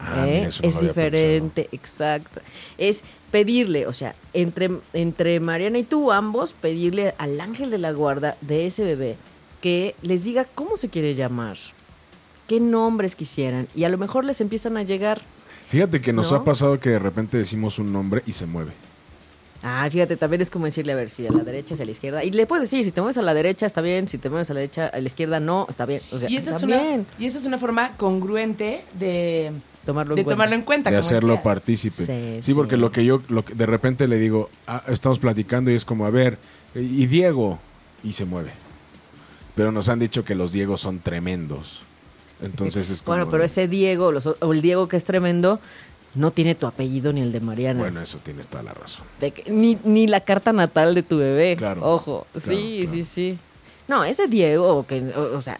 [0.00, 0.36] Ah, ¿eh?
[0.36, 2.40] mira, eso no es diferente, exacto.
[2.78, 7.92] Es pedirle, o sea, entre, entre Mariana y tú, ambos, pedirle al ángel de la
[7.92, 9.18] guarda de ese bebé
[9.60, 11.56] que les diga cómo se quiere llamar,
[12.46, 15.22] qué nombres quisieran, y a lo mejor les empiezan a llegar.
[15.68, 16.38] Fíjate que nos ¿No?
[16.38, 18.72] ha pasado que de repente decimos un nombre y se mueve.
[19.62, 21.90] Ah, fíjate, también es como decirle, a ver, si a la derecha, si a la
[21.90, 22.22] izquierda.
[22.24, 24.48] Y le puedes decir, si te mueves a la derecha, está bien, si te mueves
[24.50, 26.00] a la derecha, a la izquierda, no, está bien.
[26.12, 27.06] O sea, Y esa, está es una, bien.
[27.18, 29.52] y esa es una forma congruente de,
[29.84, 30.34] Tomarlo en de cuenta.
[30.36, 30.90] tomarlo en cuenta.
[30.90, 31.42] de como hacerlo decías.
[31.44, 31.96] partícipe.
[32.06, 32.54] Sí, Sí, sí.
[32.54, 35.84] porque lo que yo lo que de repente le digo, ah, estamos platicando y es
[35.84, 36.38] como, a ver,
[36.76, 37.58] y Diego,
[38.04, 38.52] y se mueve.
[39.58, 41.80] Pero nos han dicho que los Diegos son tremendos.
[42.40, 43.16] Entonces es como...
[43.16, 45.58] Bueno, pero ese Diego, los o- el Diego que es tremendo,
[46.14, 47.80] no tiene tu apellido ni el de Mariana.
[47.80, 49.04] Bueno, eso tienes toda la razón.
[49.20, 51.56] De que- ni, ni la carta natal de tu bebé.
[51.56, 52.26] Claro, Ojo.
[52.32, 52.92] claro, sí, claro.
[52.96, 53.38] sí, sí.
[53.88, 55.58] No, ese Diego, que, o, o sea,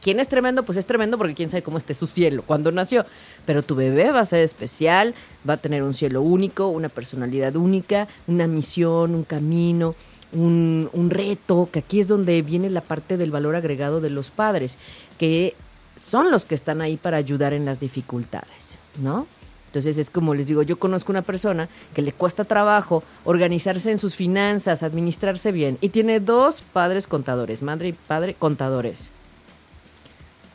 [0.00, 3.04] quien es tremendo, pues es tremendo porque quién sabe cómo esté su cielo cuando nació.
[3.44, 5.14] Pero tu bebé va a ser especial,
[5.46, 9.94] va a tener un cielo único, una personalidad única, una misión, un camino,
[10.32, 14.30] un, un reto, que aquí es donde viene la parte del valor agregado de los
[14.30, 14.78] padres,
[15.18, 15.54] que
[15.96, 19.26] son los que están ahí para ayudar en las dificultades, ¿no?
[19.66, 24.00] Entonces es como les digo, yo conozco una persona que le cuesta trabajo organizarse en
[24.00, 29.12] sus finanzas, administrarse bien, y tiene dos padres contadores, madre y padre contadores.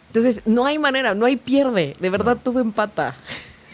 [0.08, 3.16] Entonces no hay manera, no hay pierde, de verdad tuvo empata.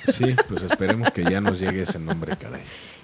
[0.08, 2.62] Sí, pues esperemos que ya nos llegue ese nombre, caray.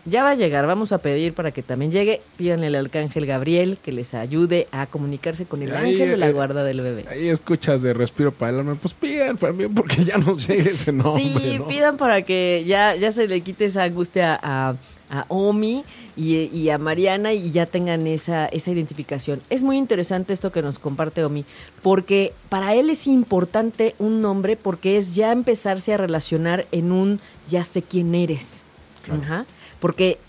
[0.09, 3.77] Ya va a llegar, vamos a pedir para que también llegue, pídanle al arcángel Gabriel
[3.83, 7.05] que les ayude a comunicarse con el Ahí, ángel de la eh, guarda del bebé.
[7.09, 10.93] Ahí escuchas de respiro para el alma, pues pidan también porque ya nos llegue ese
[10.93, 11.67] nombre, sí, ¿no?
[11.67, 14.75] pidan para que ya, ya se le quite esa angustia a,
[15.09, 15.83] a Omi
[16.15, 19.41] y, y a Mariana y ya tengan esa, esa identificación.
[19.49, 21.43] Es muy interesante esto que nos comparte Omi,
[21.83, 27.19] porque para él es importante un nombre porque es ya empezarse a relacionar en un
[27.49, 28.63] ya sé quién eres.
[29.03, 29.21] Claro.
[29.21, 29.45] Ajá.
[29.80, 30.19] Porque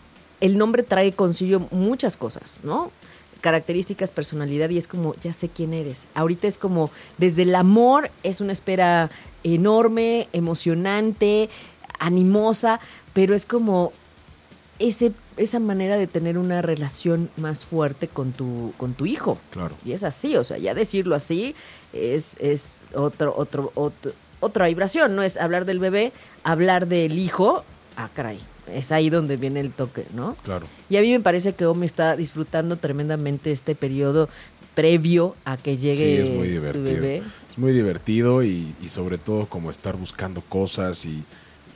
[0.40, 2.90] el nombre trae consigo muchas cosas, ¿no?
[3.40, 6.08] características, personalidad y es como, ya sé quién eres.
[6.14, 9.10] Ahorita es como, desde el amor es una espera
[9.44, 11.48] enorme, emocionante,
[11.98, 12.80] animosa,
[13.12, 13.92] pero es como
[14.78, 19.38] ese, esa manera de tener una relación más fuerte con tu, con tu hijo.
[19.50, 19.76] Claro.
[19.84, 21.54] Y es así, o sea, ya decirlo así
[21.92, 26.12] es, es otro, otro, otro, otra vibración, no es hablar del bebé,
[26.44, 27.64] hablar del hijo,
[27.96, 28.38] ah, caray,
[28.72, 30.36] es ahí donde viene el toque, ¿no?
[30.44, 30.66] Claro.
[30.90, 34.28] Y a mí me parece que Omi está disfrutando tremendamente este periodo
[34.74, 36.84] previo a que llegue Sí, es muy su divertido.
[36.84, 37.22] bebé.
[37.50, 41.24] Es muy divertido y, y sobre todo como estar buscando cosas y,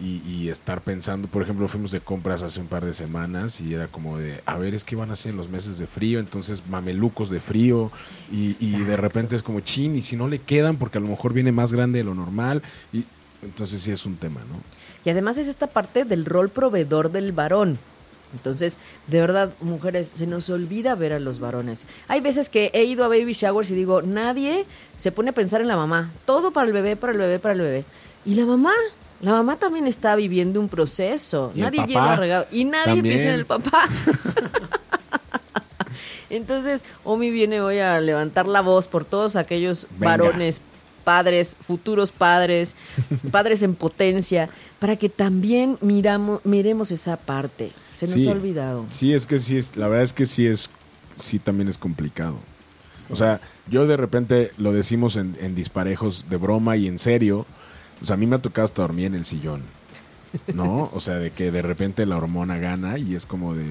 [0.01, 1.27] y- y estar pensando.
[1.29, 4.57] Por ejemplo, fuimos de compras hace un par de semanas y era como de, a
[4.57, 7.91] ver, es que van a ser en los meses de frío, entonces mamelucos de frío
[8.31, 11.09] y, y de repente es como chin y si no le quedan porque a lo
[11.09, 12.63] mejor viene más grande de lo normal
[12.93, 13.05] y
[13.43, 14.57] entonces sí es un tema, ¿no?
[15.05, 17.79] Y además es esta parte del rol proveedor del varón.
[18.33, 18.79] Entonces,
[19.09, 21.85] de verdad, mujeres, se nos olvida ver a los varones.
[22.09, 24.65] Hay veces que he ido a baby showers y digo, nadie
[24.97, 26.11] se pone a pensar en la mamá.
[26.25, 27.85] Todo para el bebé, para el bebé, para el bebé.
[28.25, 28.73] Y la mamá,
[29.21, 31.53] la mamá también está viviendo un proceso.
[31.55, 32.47] Nadie lleva regalo.
[32.51, 33.17] Y nadie también.
[33.17, 33.87] piensa en el papá.
[36.31, 40.17] Entonces, Omi viene hoy a levantar la voz por todos aquellos Venga.
[40.17, 40.63] varones,
[41.03, 42.75] padres, futuros padres,
[43.31, 44.49] padres en potencia,
[44.79, 47.73] para que también miramos, miremos esa parte.
[47.97, 48.29] Se nos Sí.
[48.29, 48.87] ha olvidado.
[48.91, 50.71] Sí, es que sí es, la verdad es que sí es,
[51.17, 52.39] sí también es complicado.
[52.95, 53.13] Sí.
[53.13, 57.47] O sea, yo de repente lo decimos en, en disparejos de broma y en serio.
[58.01, 59.63] O sea, a mí me ha tocado hasta dormir en el sillón.
[60.55, 60.91] ¿No?
[60.95, 63.71] O sea, de que de repente la hormona gana y es como de,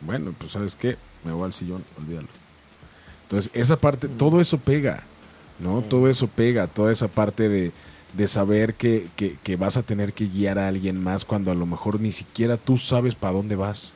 [0.00, 2.28] bueno, pues sabes qué, me voy al sillón, olvídalo.
[3.24, 5.02] Entonces, esa parte, todo eso pega,
[5.58, 5.78] ¿no?
[5.78, 5.86] Sí.
[5.88, 7.72] Todo eso pega, toda esa parte de,
[8.14, 11.54] de saber que, que, que vas a tener que guiar a alguien más cuando a
[11.54, 13.92] lo mejor ni siquiera tú sabes para dónde vas.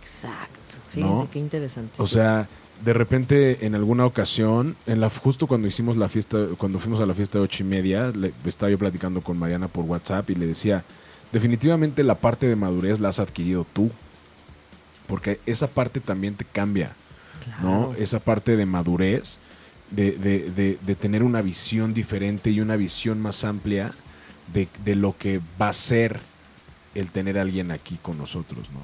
[0.00, 0.76] Exacto.
[0.90, 1.30] Fíjense ¿No?
[1.30, 1.94] qué interesante.
[1.98, 2.48] O sea,
[2.84, 7.06] de repente en alguna ocasión, en la, justo cuando hicimos la fiesta, cuando fuimos a
[7.06, 10.34] la fiesta de ocho y media, le- estaba yo platicando con Mariana por WhatsApp y
[10.34, 10.84] le decía,
[11.32, 13.90] definitivamente la parte de madurez la has adquirido tú,
[15.06, 16.92] porque esa parte también te cambia,
[17.62, 17.92] ¿no?
[17.98, 19.38] Esa parte de madurez,
[19.90, 23.92] de, de- de- de tener una visión diferente y una visión más amplia
[24.52, 26.20] de, de lo que va a ser
[26.94, 28.80] el tener a alguien aquí con nosotros, ¿no?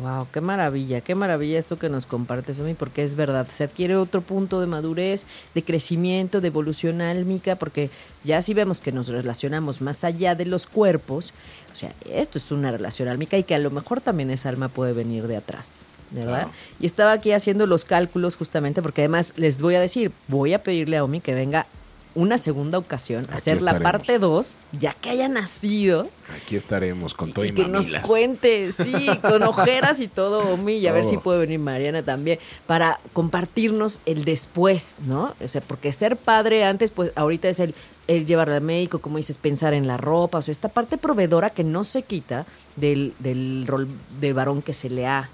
[0.00, 3.96] Wow, qué maravilla, qué maravilla esto que nos compartes, Omi, porque es verdad, se adquiere
[3.96, 7.90] otro punto de madurez, de crecimiento, de evolución álmica, porque
[8.22, 11.32] ya si vemos que nos relacionamos más allá de los cuerpos,
[11.72, 14.68] o sea, esto es una relación álmica y que a lo mejor también esa alma
[14.68, 15.84] puede venir de atrás.
[16.10, 16.42] ¿Verdad?
[16.42, 16.52] Claro.
[16.78, 20.62] Y estaba aquí haciendo los cálculos justamente porque además les voy a decir, voy a
[20.62, 21.66] pedirle a Omi que venga
[22.14, 26.08] una segunda ocasión a Aquí hacer la parte 2, ya que haya nacido,
[26.42, 30.74] Aquí estaremos con todo y, y que nos cuente, sí, con ojeras y todo, Omi,
[30.74, 35.34] y a ver si puede venir Mariana también, para compartirnos el después, ¿no?
[35.42, 37.74] O sea, porque ser padre antes, pues ahorita es el,
[38.08, 41.50] el llevar al médico, como dices, pensar en la ropa, o sea, esta parte proveedora
[41.50, 42.46] que no se quita
[42.76, 43.88] del, del rol
[44.20, 45.30] de varón que se le ha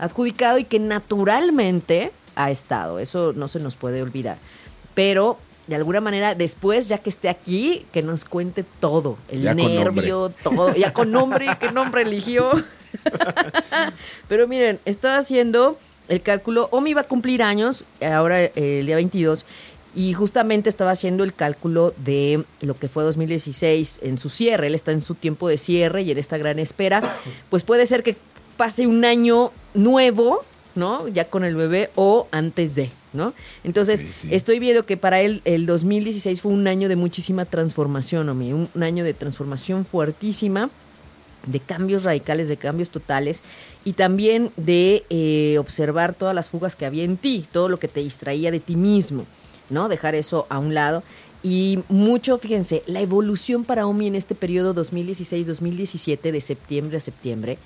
[0.00, 4.38] adjudicado y que naturalmente ha estado, eso no se nos puede olvidar.
[4.94, 9.18] Pero de alguna manera, después, ya que esté aquí, que nos cuente todo.
[9.28, 10.74] El Ya nervio, todo.
[10.74, 12.50] Ya con nombre, qué nombre eligió.
[14.28, 15.78] Pero miren, estaba haciendo
[16.08, 16.68] el cálculo.
[16.72, 19.44] Omi va a cumplir años, ahora eh, el día 22.
[19.94, 24.68] Y justamente estaba haciendo el cálculo de lo que fue 2016 en su cierre.
[24.68, 27.00] Él está en su tiempo de cierre y en esta gran espera.
[27.48, 28.16] Pues puede ser que
[28.56, 30.40] pase un año nuevo,
[30.74, 31.08] ¿no?
[31.08, 33.34] Ya con el bebé o antes de, ¿no?
[33.64, 34.28] Entonces, Sí, sí.
[34.30, 38.52] estoy viendo que para él el 2016 fue un año de muchísima transformación, Omi.
[38.52, 40.70] Un, un año de transformación fuertísima
[41.46, 43.42] de cambios radicales, de cambios totales
[43.82, 47.88] y también de eh, observar todas las fugas que había en ti, todo lo que
[47.88, 49.24] te distraía de ti mismo,
[49.70, 49.88] ¿no?
[49.88, 51.02] Dejar eso a un lado.
[51.42, 57.56] Y mucho, fíjense, la evolución para Omi en este periodo 2016-2017, de septiembre a septiembre,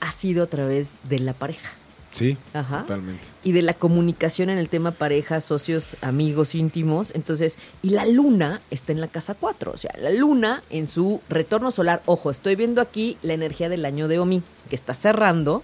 [0.00, 1.70] ha sido a través de la pareja
[2.12, 2.80] Sí, Ajá.
[2.80, 3.22] totalmente.
[3.44, 7.12] y de la comunicación en el tema pareja, socios, amigos íntimos.
[7.14, 9.70] Entonces, y la luna está en la casa 4.
[9.72, 12.02] O sea, la luna en su retorno solar.
[12.06, 15.62] Ojo, estoy viendo aquí la energía del año de Omi, que está cerrando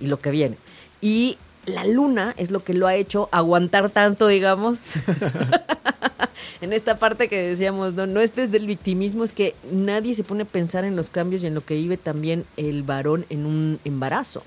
[0.00, 0.56] y lo que viene.
[1.00, 4.80] Y la luna es lo que lo ha hecho aguantar tanto, digamos.
[6.60, 10.24] en esta parte que decíamos, no, no es desde el victimismo, es que nadie se
[10.24, 13.46] pone a pensar en los cambios y en lo que vive también el varón en
[13.46, 14.42] un embarazo.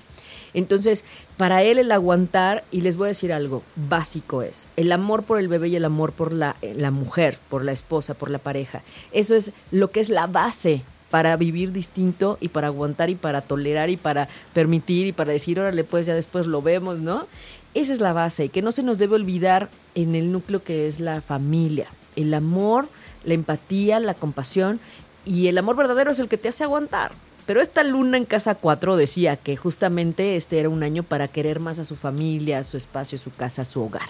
[0.54, 1.04] Entonces,
[1.36, 5.38] para él el aguantar, y les voy a decir algo básico es, el amor por
[5.38, 8.38] el bebé y el amor por la, eh, la mujer, por la esposa, por la
[8.38, 8.82] pareja.
[9.12, 13.40] Eso es lo que es la base para vivir distinto y para aguantar y para
[13.40, 17.26] tolerar y para permitir y para decir, órale, pues ya después lo vemos, ¿no?
[17.74, 20.86] Esa es la base, y que no se nos debe olvidar en el núcleo que
[20.86, 21.86] es la familia.
[22.16, 22.88] El amor,
[23.24, 24.80] la empatía, la compasión
[25.24, 27.12] y el amor verdadero es el que te hace aguantar.
[27.46, 31.60] Pero esta luna en casa 4 decía que justamente este era un año para querer
[31.60, 34.08] más a su familia, a su espacio, su casa, su hogar.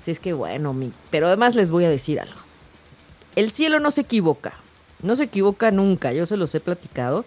[0.00, 0.92] Así es que bueno, mi...
[1.10, 2.40] pero además les voy a decir algo.
[3.36, 4.54] El cielo no se equivoca,
[5.02, 7.24] no se equivoca nunca, yo se los he platicado.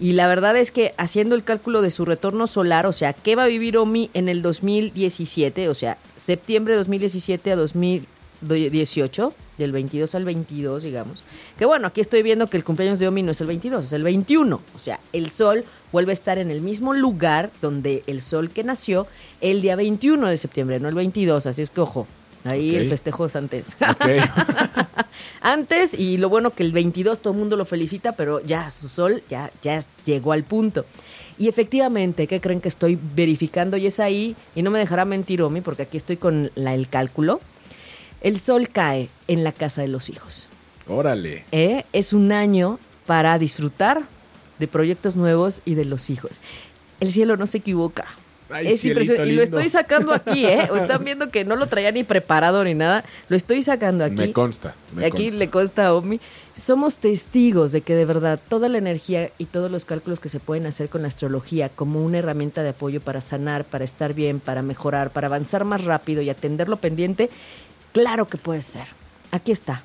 [0.00, 3.34] Y la verdad es que haciendo el cálculo de su retorno solar, o sea, ¿qué
[3.34, 5.68] va a vivir Omi en el 2017?
[5.68, 11.24] O sea, septiembre de 2017 a 2018, del 22 al 22, digamos.
[11.58, 13.92] Que bueno, aquí estoy viendo que el cumpleaños de Omi no es el 22, es
[13.92, 14.60] el 21.
[14.74, 18.62] O sea, el sol vuelve a estar en el mismo lugar donde el sol que
[18.62, 19.08] nació
[19.40, 21.46] el día 21 de septiembre, no el 22.
[21.46, 22.06] Así es que ojo,
[22.48, 23.76] ahí el festejo es antes.
[25.40, 28.88] Antes y lo bueno que el 22 todo el mundo lo felicita, pero ya su
[28.88, 30.84] sol ya, ya llegó al punto.
[31.38, 33.76] Y efectivamente, ¿qué creen que estoy verificando?
[33.76, 36.88] Y es ahí, y no me dejará mentir Omi, porque aquí estoy con la- el
[36.88, 37.40] cálculo.
[38.20, 40.48] El sol cae en la casa de los hijos.
[40.88, 41.44] Órale.
[41.52, 41.84] ¿eh?
[41.92, 44.02] Es un año para disfrutar
[44.58, 46.40] de proyectos nuevos y de los hijos.
[46.98, 48.06] El cielo no se equivoca.
[48.50, 49.30] Ay, es impresionante.
[49.30, 50.68] Y lo estoy sacando aquí, ¿eh?
[50.70, 53.04] O están viendo que no lo traía ni preparado ni nada.
[53.28, 54.14] Lo estoy sacando aquí.
[54.16, 54.74] Me consta.
[54.94, 55.38] me Aquí consta.
[55.38, 56.20] le consta a Omi.
[56.54, 60.40] Somos testigos de que de verdad toda la energía y todos los cálculos que se
[60.40, 64.40] pueden hacer con la astrología como una herramienta de apoyo para sanar, para estar bien,
[64.40, 67.28] para mejorar, para avanzar más rápido y atender lo pendiente,
[67.92, 68.86] claro que puede ser.
[69.30, 69.82] Aquí está.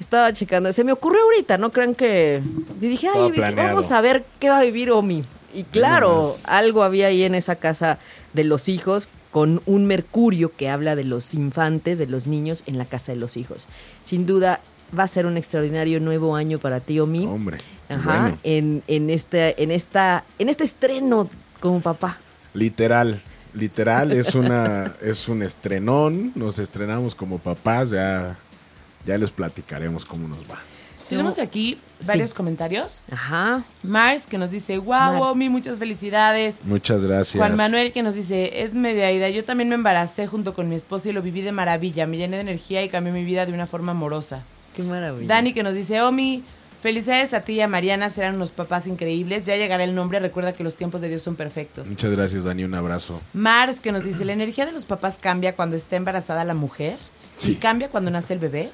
[0.00, 0.72] Estaba checando.
[0.72, 2.40] Se me ocurrió ahorita, ¿no crean que...?
[2.80, 3.74] Y dije, Todo ay, planeado.
[3.76, 5.22] vamos a ver qué va a vivir Omi.
[5.52, 7.98] Y claro, algo había ahí en esa casa
[8.32, 12.78] de los hijos con un Mercurio que habla de los infantes, de los niños en
[12.78, 13.66] la casa de los hijos.
[14.04, 14.60] Sin duda
[14.98, 17.26] va a ser un extraordinario nuevo año para ti, Omi.
[17.26, 17.58] Hombre.
[17.88, 18.38] qué Ajá, bueno.
[18.42, 21.28] en, en, este, en, esta, en este estreno
[21.60, 22.18] como papá.
[22.54, 23.20] Literal.
[23.54, 26.32] Literal, es una es un estrenón.
[26.34, 27.90] Nos estrenamos como papás.
[27.90, 28.38] Ya,
[29.04, 30.58] ya les platicaremos cómo nos va.
[31.08, 33.02] Tenemos aquí varios comentarios.
[33.10, 33.64] Ajá.
[33.82, 35.24] Mars que nos dice, wow, Mars.
[35.26, 36.56] Omi, muchas felicidades.
[36.64, 37.36] Muchas gracias.
[37.36, 39.28] Juan Manuel que nos dice, es media ida.
[39.30, 42.06] Yo también me embaracé junto con mi esposo y lo viví de maravilla.
[42.06, 44.42] Me llené de energía y cambié mi vida de una forma amorosa.
[44.76, 45.26] Qué maravilla.
[45.28, 46.44] Dani que nos dice, Omi,
[46.80, 49.46] felicidades a ti y a Mariana, serán unos papás increíbles.
[49.46, 51.88] Ya llegará el nombre, recuerda que los tiempos de Dios son perfectos.
[51.88, 52.64] Muchas gracias, Dani.
[52.64, 53.20] Un abrazo.
[53.32, 56.96] Mars que nos dice, la energía de los papás cambia cuando está embarazada la mujer
[57.36, 57.52] Sí.
[57.52, 58.70] y cambia cuando nace el bebé.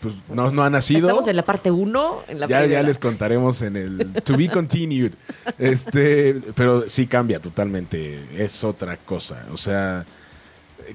[0.00, 1.08] Pues no, no ha nacido.
[1.08, 2.80] Estamos en la parte 1, en la ya, primera.
[2.82, 5.12] ya les contaremos en el To Be Continued.
[5.58, 8.22] Este, pero sí cambia totalmente.
[8.36, 9.46] Es otra cosa.
[9.52, 10.04] O sea,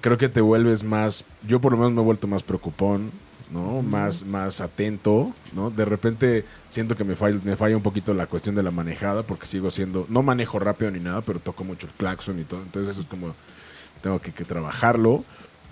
[0.02, 1.26] creo que te vuelves más.
[1.48, 3.12] Yo por lo menos me he vuelto más preocupón,
[3.52, 3.82] ¿no?
[3.82, 5.72] Más, más atento, ¿no?
[5.72, 9.24] De repente siento que me falla, me falla un poquito la cuestión de la manejada,
[9.24, 10.06] porque sigo siendo.
[10.10, 12.62] No manejo rápido ni nada, pero toco mucho el claxon y todo.
[12.62, 13.34] Entonces eso es como.
[14.02, 15.24] Tengo que, que trabajarlo.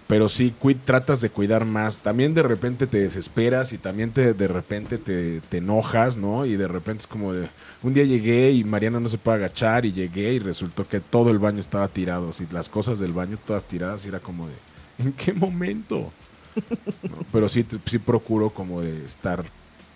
[0.09, 0.51] Pero sí,
[0.85, 1.99] tratas de cuidar más.
[1.99, 6.47] También de repente te desesperas y también te, de repente te, te enojas, ¿no?
[6.47, 7.47] Y de repente es como de...
[7.83, 11.29] Un día llegué y Mariana no se puede agachar y llegué y resultó que todo
[11.29, 12.29] el baño estaba tirado.
[12.29, 14.55] Así, las cosas del baño todas tiradas y era como de...
[14.97, 16.11] ¿En qué momento?
[17.31, 19.45] Pero sí, sí procuro como de estar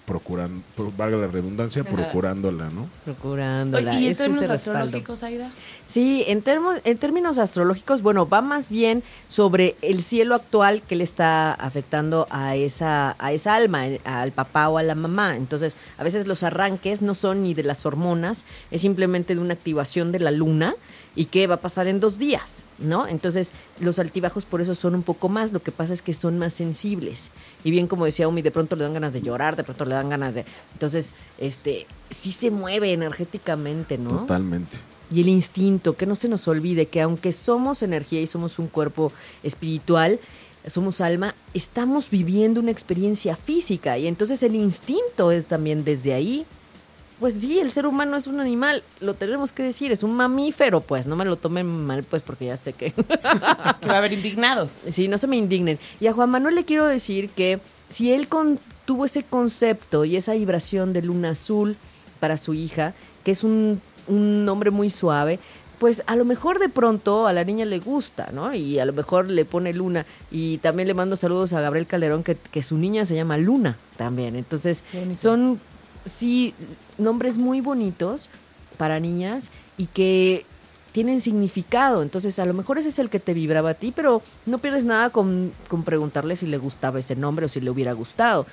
[0.06, 2.90] procurando, pro- valga la redundancia, procurándola, ¿no?
[3.06, 3.92] Procurándola.
[3.92, 5.50] Oye, ¿Y en términos astrológicos, Aida?
[5.86, 10.96] Sí, en, termo- en términos astrológicos, bueno, va más bien sobre el cielo actual que
[10.98, 15.38] le está afectando a esa, a esa alma, eh, al papá o a la mamá.
[15.38, 19.54] Entonces, a veces los arranques no son ni de las hormonas, es simplemente de una
[19.54, 20.76] activación de la luna
[21.16, 23.08] y que va a pasar en dos días, ¿no?
[23.08, 26.40] Entonces, los altibajos por eso son un poco más, lo que pasa es que son
[26.40, 27.30] más sensibles.
[27.64, 29.96] Y bien como decía Umi, de pronto le dan ganas de llorar, de pronto le
[29.96, 30.46] dan ganas de...
[30.74, 34.10] Entonces, este, sí se mueve energéticamente, ¿no?
[34.22, 34.78] Totalmente.
[35.12, 38.68] y el instinto, que no se nos olvide que aunque somos energía y somos un
[38.68, 39.12] cuerpo
[39.44, 40.20] espiritual,
[40.68, 46.46] somos alma, estamos viviendo una experiencia física y entonces el instinto es también desde ahí.
[47.24, 50.82] Pues sí, el ser humano es un animal, lo tenemos que decir, es un mamífero,
[50.82, 52.92] pues no me lo tomen mal, pues porque ya sé que...
[53.80, 54.84] Que va a haber indignados.
[54.90, 55.80] Sí, no se me indignen.
[56.02, 60.18] Y a Juan Manuel le quiero decir que si él con- tuvo ese concepto y
[60.18, 61.78] esa vibración de luna azul
[62.20, 62.94] para su hija,
[63.24, 65.40] que es un, un nombre muy suave,
[65.80, 68.54] pues a lo mejor de pronto a la niña le gusta, ¿no?
[68.54, 70.06] Y a lo mejor le pone Luna.
[70.30, 73.78] Y también le mando saludos a Gabriel Calderón, que, que su niña se llama Luna
[73.96, 74.36] también.
[74.36, 75.62] Entonces, son,
[76.06, 76.54] sí,
[76.98, 78.30] nombres muy bonitos
[78.78, 80.46] para niñas y que
[80.92, 82.04] tienen significado.
[82.04, 84.86] Entonces, a lo mejor ese es el que te vibraba a ti, pero no pierdes
[84.86, 88.46] nada con, con preguntarle si le gustaba ese nombre o si le hubiera gustado.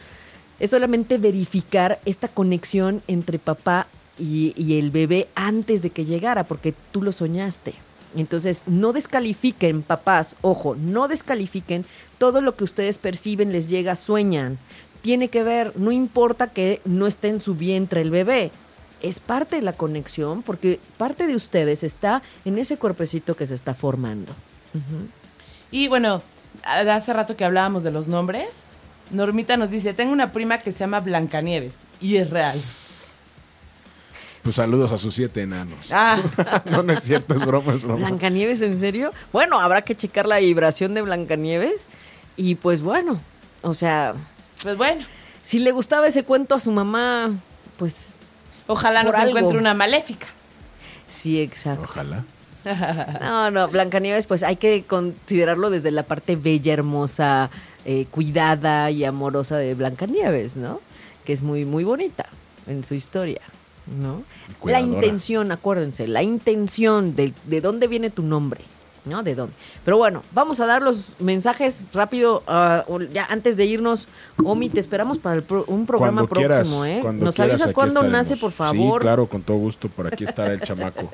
[0.59, 3.87] Es solamente verificar esta conexión entre papá
[4.19, 7.75] y, y el bebé antes de que llegara, porque tú lo soñaste.
[8.17, 11.85] Entonces, no descalifiquen, papás, ojo, no descalifiquen
[12.19, 14.59] todo lo que ustedes perciben, les llega, sueñan.
[15.03, 18.51] Tiene que ver, no importa que no esté en su vientre el bebé,
[19.03, 23.55] es parte de la conexión porque parte de ustedes está en ese cuerpecito que se
[23.55, 24.35] está formando.
[25.71, 26.23] Y bueno,
[26.65, 28.65] hace rato que hablábamos de los nombres,
[29.11, 32.57] Normita nos dice, tengo una prima que se llama Blancanieves y es real.
[34.43, 35.91] Pues saludos a sus siete enanos.
[35.91, 36.19] Ah,
[36.65, 38.07] no, no es cierto, es broma, es broma.
[38.07, 39.13] ¿Blancanieves en serio?
[39.33, 41.89] Bueno, habrá que checar la vibración de Blancanieves
[42.37, 43.21] y pues bueno,
[43.63, 44.15] o sea,
[44.63, 45.05] pues bueno,
[45.43, 47.31] si le gustaba ese cuento a su mamá,
[47.79, 48.15] pues
[48.67, 49.31] ojalá nos algo.
[49.31, 50.27] encuentre una maléfica.
[51.09, 51.85] sí, exacto.
[51.85, 52.25] Ojalá.
[53.23, 57.51] No, no, Blancanieves, pues hay que considerarlo desde la parte bella, hermosa,
[57.87, 60.83] eh, cuidada y amorosa de Blancanieves, ¿no?
[61.25, 62.27] Que es muy, muy bonita
[62.67, 63.41] en su historia,
[63.87, 64.25] ¿no?
[64.63, 68.61] La intención, acuérdense, la intención de, de dónde viene tu nombre,
[69.05, 69.23] ¿no?
[69.23, 69.55] De dónde.
[69.85, 74.09] Pero bueno, vamos a dar los mensajes rápido, o ya antes de irnos.
[74.43, 76.99] Omi, te esperamos para el pro- un programa Cuando quieras, próximo, ¿eh?
[77.03, 78.19] cuando Nos quieras, avisas cuándo estaremos.
[78.31, 79.01] nace, por favor.
[79.01, 79.89] Sí, claro, con todo gusto.
[79.89, 81.11] Por aquí estará el chamaco.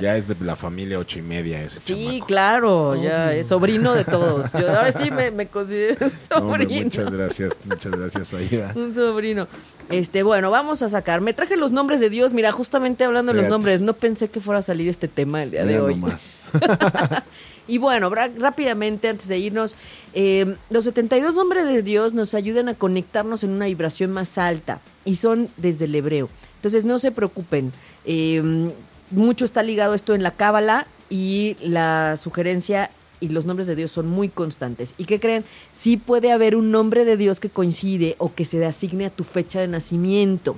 [0.00, 2.26] Ya es de la familia ocho y media ese Sí, chamaco.
[2.26, 4.50] claro, ya es sobrino de todos.
[4.52, 5.96] Yo ahora sí me, me considero
[6.30, 6.84] No, sobrino.
[6.84, 8.72] muchas gracias, muchas gracias, Aida.
[8.74, 9.46] un sobrino.
[9.90, 11.20] Este, bueno, vamos a sacar.
[11.20, 12.32] Me traje los nombres de Dios.
[12.32, 15.50] Mira, justamente hablando de los nombres, no pensé que fuera a salir este tema el
[15.50, 15.94] día de hoy.
[15.96, 16.40] nomás.
[17.66, 19.74] Y bueno, rápidamente, antes de irnos,
[20.12, 24.82] eh, los 72 nombres de Dios nos ayudan a conectarnos en una vibración más alta
[25.06, 26.28] y son desde el hebreo.
[26.56, 27.72] Entonces, no se preocupen.
[28.04, 28.70] eh,
[29.10, 32.90] mucho está ligado esto en la Cábala y la sugerencia
[33.20, 34.94] y los nombres de Dios son muy constantes.
[34.98, 35.44] ¿Y qué creen?
[35.72, 39.24] Sí puede haber un nombre de Dios que coincide o que se asigne a tu
[39.24, 40.56] fecha de nacimiento.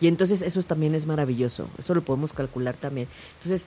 [0.00, 1.68] Y entonces eso también es maravilloso.
[1.78, 3.08] Eso lo podemos calcular también.
[3.38, 3.66] Entonces,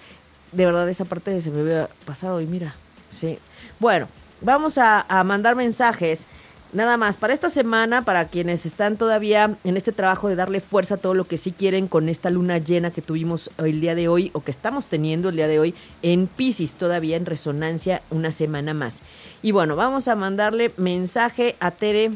[0.51, 2.75] de verdad esa parte se me había pasado y mira,
[3.11, 3.39] sí.
[3.79, 4.07] Bueno,
[4.41, 6.27] vamos a, mandar mensajes.
[6.73, 10.95] Nada más, para esta semana, para quienes están todavía en este trabajo de darle fuerza
[10.95, 14.09] a todo lo que sí quieren con esta luna llena que tuvimos el día de
[14.09, 18.31] hoy o que estamos teniendo el día de hoy en Pisces, todavía en resonancia una
[18.31, 19.01] semana más.
[19.41, 22.11] Y bueno, vamos a mandarle mensaje a Tere,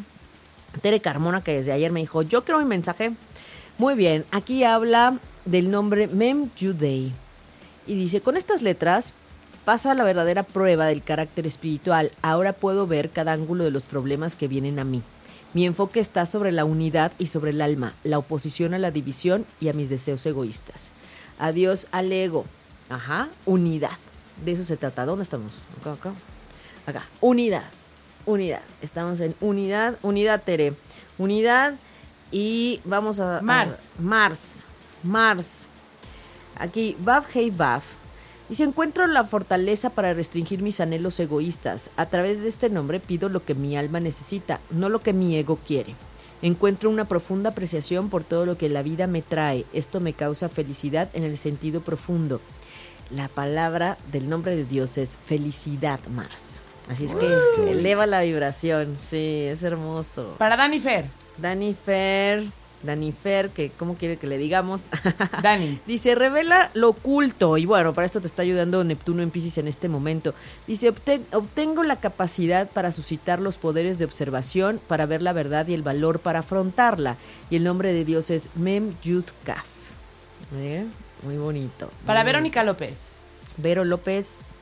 [0.82, 3.14] Tere Carmona, que desde ayer me dijo, yo quiero mi mensaje.
[3.78, 7.14] Muy bien, aquí habla del nombre Mem Judei.
[7.92, 9.12] Y dice, con estas letras
[9.66, 12.14] pasa la verdadera prueba del carácter espiritual.
[12.22, 15.02] Ahora puedo ver cada ángulo de los problemas que vienen a mí.
[15.54, 19.46] Mi enfoque está sobre la unidad y sobre el alma, la oposición a la división
[19.60, 20.94] y a mis deseos egoístas.
[21.38, 22.46] Adiós al ego.
[22.88, 23.98] Ajá, unidad.
[24.46, 25.06] De eso se trata.
[25.06, 25.52] ¿Dónde estamos?
[25.82, 26.14] Acá, acá.
[26.86, 27.06] Acá.
[27.20, 27.66] Unidad.
[28.26, 28.62] Unidad.
[28.82, 29.98] Estamos en unidad.
[30.02, 30.76] Unidad, Tere.
[31.18, 31.74] Unidad.
[32.32, 33.42] Y vamos a.
[33.42, 33.90] Mars.
[34.00, 34.66] a- Mars.
[35.04, 35.68] Mars.
[36.58, 37.96] Aquí, Baf Hey Baf.
[38.50, 43.00] Y si encuentro la fortaleza para restringir mis anhelos egoístas, a través de este nombre
[43.00, 45.96] pido lo que mi alma necesita, no lo que mi ego quiere.
[46.42, 49.66] Encuentro una profunda apreciación por todo lo que la vida me trae.
[49.74, 52.42] Esto me causa felicidad en el sentido profundo.
[53.12, 56.62] La palabra del nombre de Dios es felicidad, Mars.
[56.90, 57.28] Así es que
[57.70, 58.98] eleva la vibración.
[59.00, 60.36] Sí, es hermoso.
[60.38, 61.06] Para Dani Fer.
[61.38, 62.44] Dani Fer,
[62.84, 64.84] Dani Fer, que ¿cómo quiere que le digamos?
[65.44, 65.80] Dani.
[65.86, 67.58] Dice, revela lo oculto.
[67.58, 70.34] Y bueno, para esto te está ayudando Neptuno en Pisces en este momento.
[70.68, 75.68] Dice, "Obten- obtengo la capacidad para suscitar los poderes de observación, para ver la verdad
[75.68, 77.18] y el valor para afrontarla.
[77.50, 79.66] Y el nombre de Dios es Mem Yud Kaf.
[80.56, 80.86] ¿Eh?
[81.24, 81.90] Muy bonito.
[82.06, 83.10] Para Muy Verónica López.
[83.58, 84.56] Vero López.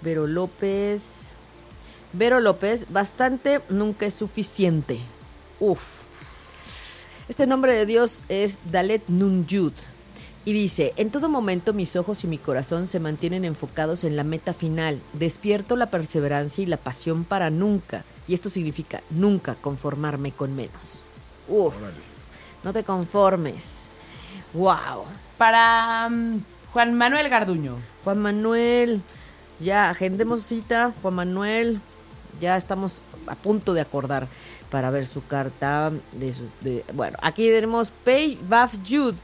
[0.00, 1.34] Vero López.
[2.12, 4.98] Vero López, bastante nunca es suficiente.
[5.60, 6.01] Uf.
[7.32, 9.72] Este nombre de Dios es Dalet Nun Yud.
[10.44, 14.22] Y dice, en todo momento mis ojos y mi corazón se mantienen enfocados en la
[14.22, 15.00] meta final.
[15.14, 18.04] Despierto la perseverancia y la pasión para nunca.
[18.28, 21.00] Y esto significa nunca conformarme con menos.
[21.48, 21.72] Uf.
[22.62, 23.86] No te conformes.
[24.52, 25.06] Wow.
[25.38, 26.38] Para mm,
[26.74, 27.78] Juan Manuel Garduño.
[28.04, 29.00] Juan Manuel,
[29.58, 31.80] ya agendemos cita, Juan Manuel,
[32.42, 34.28] ya estamos a punto de acordar
[34.72, 39.14] para ver su carta de su, de- bueno, aquí tenemos Pei Baf Yud.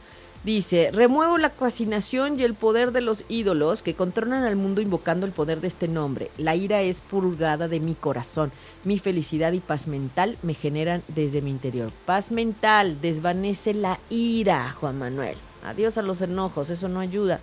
[0.45, 5.27] Dice, remuevo la fascinación y el poder de los ídolos que controlan al mundo invocando
[5.27, 6.31] el poder de este nombre.
[6.39, 8.53] La ira es purgada de mi corazón.
[8.85, 11.91] Mi felicidad y paz mental me generan desde mi interior.
[12.07, 15.37] Paz mental, desvanece la ira, Juan Manuel.
[15.65, 17.41] Adiós a los enojos, eso no ayuda.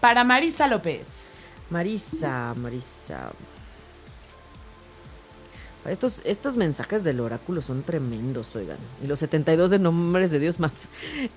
[0.00, 1.06] Para Marisa López.
[1.70, 3.30] Marisa, Marisa.
[5.86, 8.78] Estos, estos mensajes del oráculo son tremendos, oigan.
[9.02, 10.88] Y los 72 de nombres de Dios más.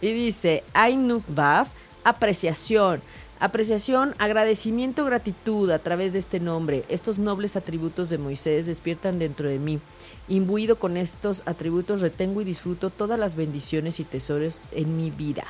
[0.01, 1.69] Y dice, Ainuf Baf,
[2.03, 3.01] apreciación.
[3.39, 6.85] Apreciación, agradecimiento, gratitud a través de este nombre.
[6.89, 9.79] Estos nobles atributos de Moisés despiertan dentro de mí.
[10.27, 15.45] Imbuido con estos atributos, retengo y disfruto todas las bendiciones y tesoros en mi vida.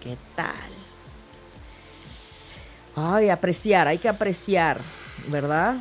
[0.00, 0.72] ¿Qué tal?
[2.96, 4.80] Ay, apreciar, hay que apreciar,
[5.28, 5.76] ¿verdad?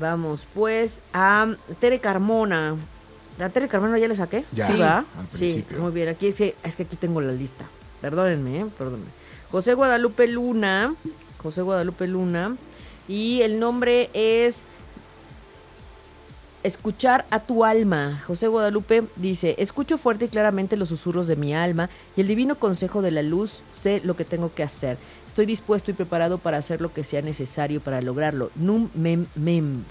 [0.00, 2.74] Vamos, pues, a Tere Carmona.
[3.38, 4.44] ¿A Tere Carmona ya le saqué?
[4.52, 4.98] Ya, ¿Sí, va?
[4.98, 6.08] al Sí, muy bien.
[6.08, 7.66] Aquí es que, es que aquí tengo la lista.
[8.00, 8.66] Perdónenme, ¿eh?
[8.78, 9.10] Perdónenme.
[9.50, 10.94] José Guadalupe Luna.
[11.42, 12.56] José Guadalupe Luna.
[13.08, 14.64] Y el nombre es
[16.62, 18.20] Escuchar a tu alma.
[18.26, 22.56] José Guadalupe dice, escucho fuerte y claramente los susurros de mi alma y el divino
[22.56, 24.98] consejo de la luz, sé lo que tengo que hacer.
[25.30, 28.50] Estoy dispuesto y preparado para hacer lo que sea necesario para lograrlo.
[28.56, 29.84] Num mem mem.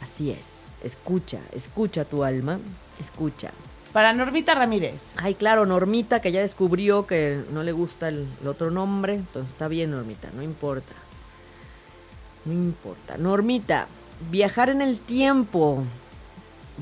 [0.00, 0.72] Así es.
[0.82, 2.58] Escucha, escucha tu alma,
[2.98, 3.50] escucha.
[3.92, 5.02] Para Normita Ramírez.
[5.16, 9.16] Ay, claro, Normita, que ya descubrió que no le gusta el, el otro nombre.
[9.16, 10.94] Entonces está bien, Normita, no importa.
[12.46, 13.18] No importa.
[13.18, 13.88] Normita,
[14.30, 15.84] viajar en el tiempo.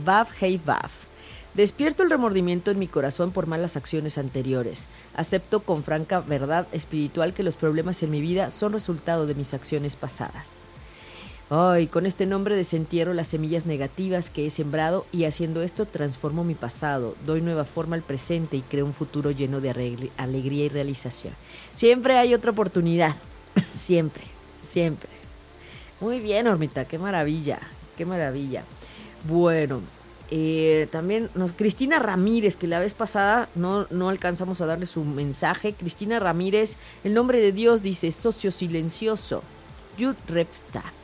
[0.04, 1.09] Baf, hey, Baf.
[1.54, 4.86] Despierto el remordimiento en mi corazón por malas acciones anteriores.
[5.14, 9.52] Acepto con franca verdad espiritual que los problemas en mi vida son resultado de mis
[9.52, 10.68] acciones pasadas.
[11.52, 16.44] Ay, con este nombre desentierro las semillas negativas que he sembrado y haciendo esto transformo
[16.44, 20.68] mi pasado, doy nueva forma al presente y creo un futuro lleno de alegría y
[20.68, 21.34] realización.
[21.74, 23.16] Siempre hay otra oportunidad.
[23.74, 24.22] siempre,
[24.62, 25.10] siempre.
[26.00, 27.58] Muy bien, Hormita, qué maravilla,
[27.96, 28.62] qué maravilla.
[29.28, 29.80] Bueno,
[30.30, 35.04] eh, también nos, Cristina Ramírez, que la vez pasada no, no alcanzamos a darle su
[35.04, 35.72] mensaje.
[35.72, 39.42] Cristina Ramírez, el nombre de Dios dice socio silencioso.
[39.98, 41.00] Yud Repstaff.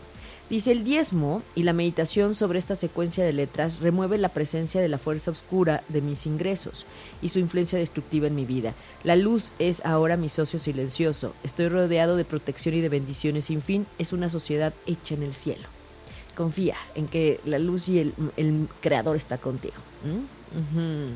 [0.48, 4.86] Dice el diezmo y la meditación sobre esta secuencia de letras remueve la presencia de
[4.86, 6.86] la fuerza oscura de mis ingresos
[7.20, 8.72] y su influencia destructiva en mi vida.
[9.02, 11.34] La luz es ahora mi socio silencioso.
[11.42, 13.86] Estoy rodeado de protección y de bendiciones sin fin.
[13.98, 15.75] Es una sociedad hecha en el cielo.
[16.36, 19.74] Confía en que la luz y el, el creador está contigo.
[20.04, 21.12] ¿Mm?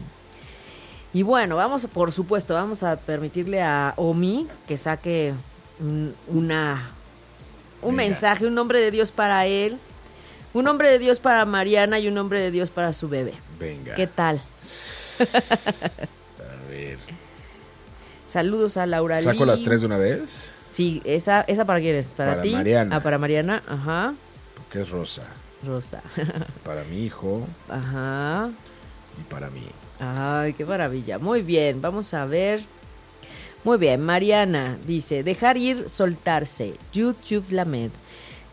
[1.12, 5.35] Y bueno, vamos, por supuesto, vamos a permitirle a Omi que saque
[5.81, 6.91] un- una
[7.83, 9.79] un mensaje, un nombre de Dios para él,
[10.53, 13.33] un nombre de Dios para Mariana y un nombre de Dios para su bebé.
[13.59, 13.95] Venga.
[13.95, 14.41] ¿Qué tal?
[16.39, 16.99] A ver.
[18.29, 19.51] Saludos a Laura ¿Saco Lee.
[19.51, 20.53] las tres de una vez?
[20.68, 22.53] Sí, esa, esa para quién es, para, Para ti.
[22.53, 22.97] Mariana.
[22.97, 24.14] Ah, para Mariana, ajá.
[24.71, 25.25] Porque es rosa.
[25.66, 26.01] Rosa.
[26.64, 28.51] Para mi hijo ajá.
[29.21, 29.66] y para mí.
[29.99, 31.18] Ay, qué maravilla.
[31.18, 32.61] Muy bien, vamos a ver.
[33.64, 36.75] Muy bien, Mariana dice, dejar ir, soltarse.
[36.93, 37.16] Yud
[37.51, 37.91] Lamed.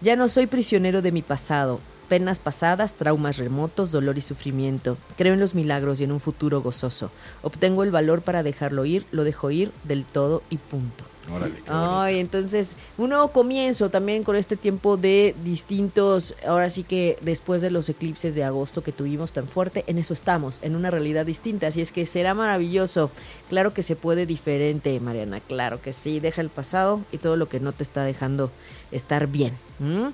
[0.02, 1.80] Ya no soy prisionero de mi pasado.
[2.10, 4.98] Penas pasadas, traumas remotos, dolor y sufrimiento.
[5.18, 7.12] Creo en los milagros y en un futuro gozoso.
[7.44, 11.06] Obtengo el valor para dejarlo ir, lo dejo ir del todo y punto.
[11.34, 16.84] Órale, qué Ay, entonces, un nuevo comienzo también con este tiempo de distintos, ahora sí
[16.84, 20.76] que después de los eclipses de agosto que tuvimos tan fuerte, en eso estamos, en
[20.76, 23.12] una realidad distinta, así es que será maravilloso.
[23.50, 27.48] Claro que se puede diferente, Mariana, claro que sí, deja el pasado y todo lo
[27.48, 28.52] que no te está dejando
[28.92, 29.54] estar bien.
[29.80, 30.12] ¿m?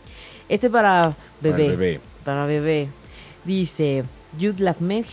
[0.49, 1.66] Este para bebé.
[1.66, 2.01] Para bebé.
[2.24, 2.89] Para bebé.
[3.45, 4.03] Dice,
[4.38, 4.55] Yud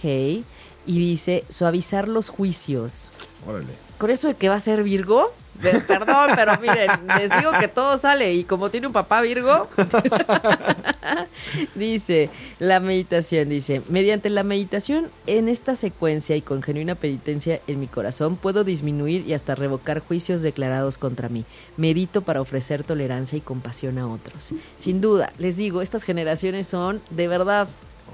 [0.03, 0.44] Hey
[0.86, 3.11] y dice, suavizar los juicios.
[3.46, 3.74] Órale.
[3.98, 5.32] Con eso de que va a ser Virgo,
[5.86, 9.68] perdón, pero miren, les digo que todo sale y como tiene un papá Virgo,
[11.74, 17.80] dice la meditación, dice, mediante la meditación en esta secuencia y con genuina penitencia en
[17.80, 21.44] mi corazón puedo disminuir y hasta revocar juicios declarados contra mí.
[21.76, 24.50] Medito para ofrecer tolerancia y compasión a otros.
[24.76, 27.68] Sin duda, les digo, estas generaciones son de verdad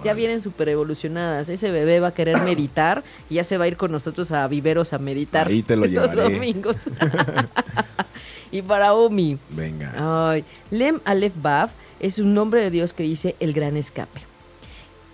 [0.04, 1.48] ya vienen súper evolucionadas.
[1.48, 4.46] Ese bebé va a querer meditar y ya se va a ir con nosotros a
[4.48, 5.48] viveros a meditar.
[5.48, 6.22] Ahí te lo los llevaré.
[6.22, 6.76] domingos.
[8.50, 9.38] y para Omi.
[9.50, 10.30] Venga.
[10.30, 11.70] Ay, Lem Aleph Bav
[12.00, 14.20] es un nombre de Dios que dice el gran escape.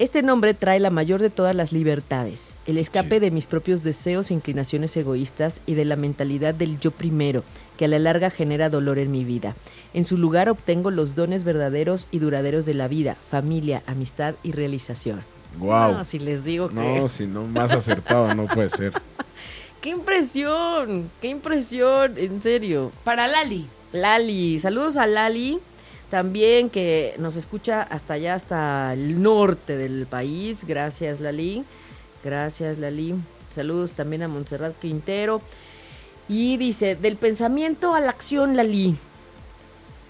[0.03, 3.21] Este nombre trae la mayor de todas las libertades, el escape Sí.
[3.21, 7.45] de mis propios deseos e inclinaciones egoístas y de la mentalidad del yo primero,
[7.77, 9.55] que a la larga genera dolor en mi vida.
[9.95, 14.51] En su lugar obtengo los dones verdaderos y duraderos de la vida, familia, amistad y
[14.51, 15.21] realización.
[15.59, 15.93] Wow.
[15.93, 16.75] No, si les digo que...
[16.75, 18.93] No, si no, más acertado no puede ser.
[19.81, 21.13] ¡Qué impresión!
[21.21, 22.15] ¡Qué impresión!
[22.17, 22.91] En serio.
[23.05, 23.69] Para Lali.
[23.93, 25.61] Lali, saludos a Lali,
[26.13, 30.67] también que nos escucha hasta allá, hasta el norte del país.
[30.67, 31.65] Gracias, Lali.
[32.23, 33.15] Gracias, Lali.
[33.51, 35.41] Saludos también a Montserrat Quintero.
[36.29, 38.95] Y dice, del pensamiento a la acción, Lali.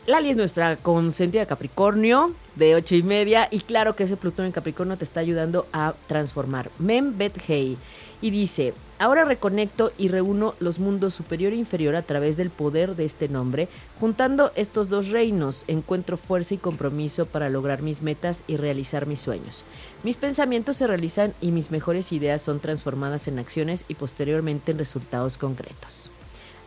[0.07, 4.53] Lali es nuestra consentida Capricornio de ocho y media y claro que ese Plutón en
[4.53, 6.73] Capricornio te está ayudando a transformar.
[6.81, 7.79] Mem Bet Hei
[8.21, 12.95] y dice, ahora reconecto y reúno los mundos superior e inferior a través del poder
[12.95, 18.45] de este nombre, juntando estos dos reinos, encuentro fuerza y compromiso para lograr mis metas
[18.47, 19.65] y realizar mis sueños.
[20.05, 24.79] Mis pensamientos se realizan y mis mejores ideas son transformadas en acciones y posteriormente en
[24.79, 26.13] resultados concretos.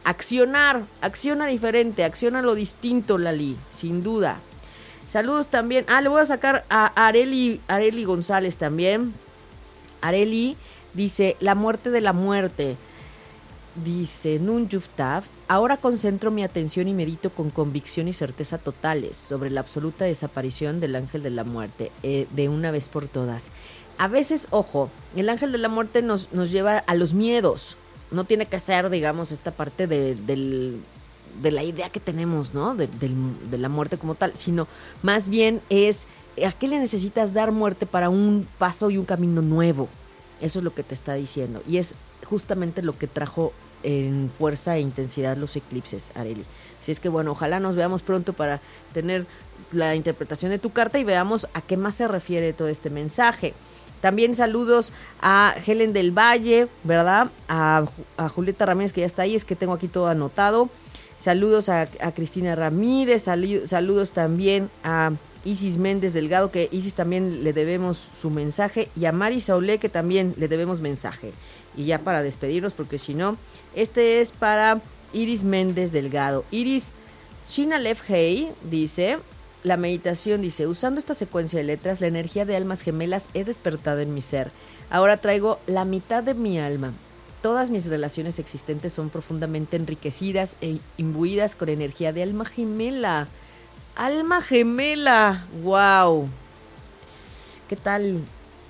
[0.03, 4.39] Accionar, acciona diferente, acciona lo distinto, Lali, sin duda.
[5.07, 5.85] Saludos también.
[5.87, 9.13] Ah, le voy a sacar a Areli, Areli González también.
[10.01, 10.57] Areli
[10.95, 12.77] dice, la muerte de la muerte.
[13.83, 19.49] Dice Nun Yuftav, ahora concentro mi atención y medito con convicción y certeza totales sobre
[19.49, 23.49] la absoluta desaparición del ángel de la muerte, eh, de una vez por todas.
[23.97, 27.75] A veces, ojo, el ángel de la muerte nos, nos lleva a los miedos.
[28.11, 30.81] No tiene que ser, digamos, esta parte de, del-
[31.41, 32.75] de la idea que tenemos, ¿no?
[32.75, 34.69] De, de la muerte como tal, sino
[35.03, 36.07] más bien es
[36.45, 39.89] a qué le necesitas dar muerte para un paso y un camino nuevo.
[40.41, 41.61] Eso es lo que te está diciendo.
[41.67, 41.95] Y es
[42.25, 43.53] justamente lo que trajo
[43.83, 46.45] en fuerza e intensidad los eclipses, Areli.
[46.81, 48.59] Así es que bueno, ojalá nos veamos pronto para
[48.93, 49.25] tener
[49.71, 53.53] la interpretación de tu carta y veamos a qué más se refiere todo este mensaje.
[54.01, 54.91] También saludos
[55.21, 57.29] a Helen del Valle, ¿verdad?
[57.47, 57.85] A,
[58.17, 60.69] a Julieta Ramírez, que ya está ahí, es que tengo aquí todo anotado.
[61.17, 65.11] Saludos a, Cristina Ramírez, saludos también a
[65.45, 69.89] Isis Méndez Delgado, que Isis también le debemos su mensaje, y a Mari Saulé, que
[69.89, 71.31] también le debemos mensaje.
[71.77, 73.37] Y ya para despedirnos, porque si no,
[73.75, 74.81] este es para
[75.13, 76.43] Iris Méndez Delgado.
[76.51, 76.91] Iris
[77.49, 79.19] Shina Lef Hey dice,
[79.63, 84.01] la meditación dice, usando esta secuencia de letras, la energía de almas gemelas es despertada
[84.01, 84.51] en mi ser.
[84.89, 86.93] Ahora traigo la mitad de mi alma.
[87.41, 93.27] Todas mis relaciones existentes son profundamente enriquecidas e imbuidas con energía de alma gemela.
[93.95, 95.45] Alma gemela.
[95.63, 96.29] Wow.
[97.69, 98.21] ¿Qué tal?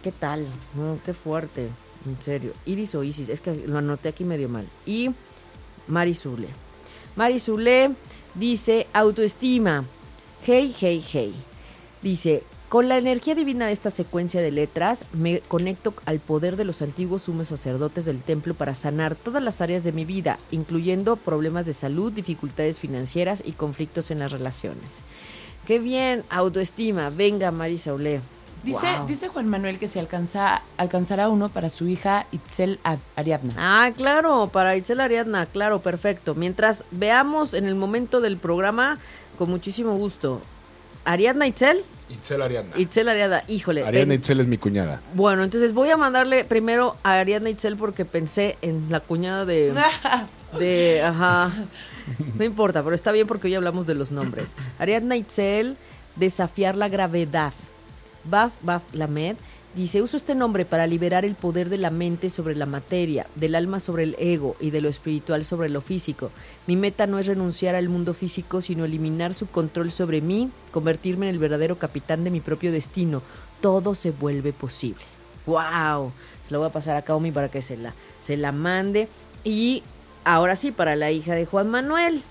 [0.03, 0.45] ¿Qué tal?
[0.75, 1.69] No, qué fuerte.
[2.05, 2.53] En serio.
[2.65, 3.29] Iris o Isis.
[3.29, 4.67] Es que lo anoté aquí medio mal.
[4.85, 5.09] Y
[5.87, 6.47] Mari Zule.
[7.15, 7.95] Mari Zule
[8.35, 9.85] dice autoestima.
[10.45, 11.33] Hey, hey, hey.
[12.03, 12.43] Dice,
[12.75, 16.81] con la energía divina de esta secuencia de letras, me conecto al poder de los
[16.81, 21.65] antiguos sumos sacerdotes del templo para sanar todas las áreas de mi vida, incluyendo problemas
[21.65, 24.99] de salud, dificultades financieras y conflictos en las relaciones.
[25.65, 27.09] Qué bien, autoestima.
[27.11, 28.19] Venga, Mari Saulé.
[28.65, 29.07] Dice, Wow.
[29.07, 33.53] dice Juan Manuel que se alcanza, alcanzará uno para su hija Itzel Ad- Ariadna.
[33.55, 36.35] Ah, claro, para Itzel Ariadna, claro, perfecto.
[36.35, 38.99] Mientras veamos en el momento del programa,
[39.37, 40.41] con muchísimo gusto.
[41.05, 42.77] Ariadna Itzel, Itzel Ariadna.
[42.77, 43.83] Itzel Ariadna, híjole.
[43.83, 45.01] Ariadna Itzel es mi cuñada.
[45.13, 49.73] Bueno, entonces voy a mandarle primero a Ariadna Itzel porque pensé en la cuñada de...
[50.59, 51.51] de ajá.
[52.35, 54.55] No importa, pero está bien porque hoy hablamos de los nombres.
[54.79, 55.77] Ariadna Itzel,
[56.15, 57.53] desafiar la gravedad.
[58.23, 59.37] Baf Baf Lamed
[59.75, 63.55] dice, uso este nombre para liberar el poder de la mente sobre la materia, del
[63.55, 66.31] alma sobre el ego y de lo espiritual sobre lo físico.
[66.65, 71.27] Mi meta no es renunciar al mundo físico, sino eliminar su control sobre mí, convertirme
[71.27, 73.21] en el verdadero capitán de mi propio destino.
[73.61, 75.03] Todo se vuelve posible.
[75.45, 76.11] ¡Wow!
[76.43, 79.09] Se lo voy a pasar a Kaomi para que se la, se la mande.
[79.43, 79.83] Y
[80.23, 82.21] ahora sí, para la hija de Juan Manuel.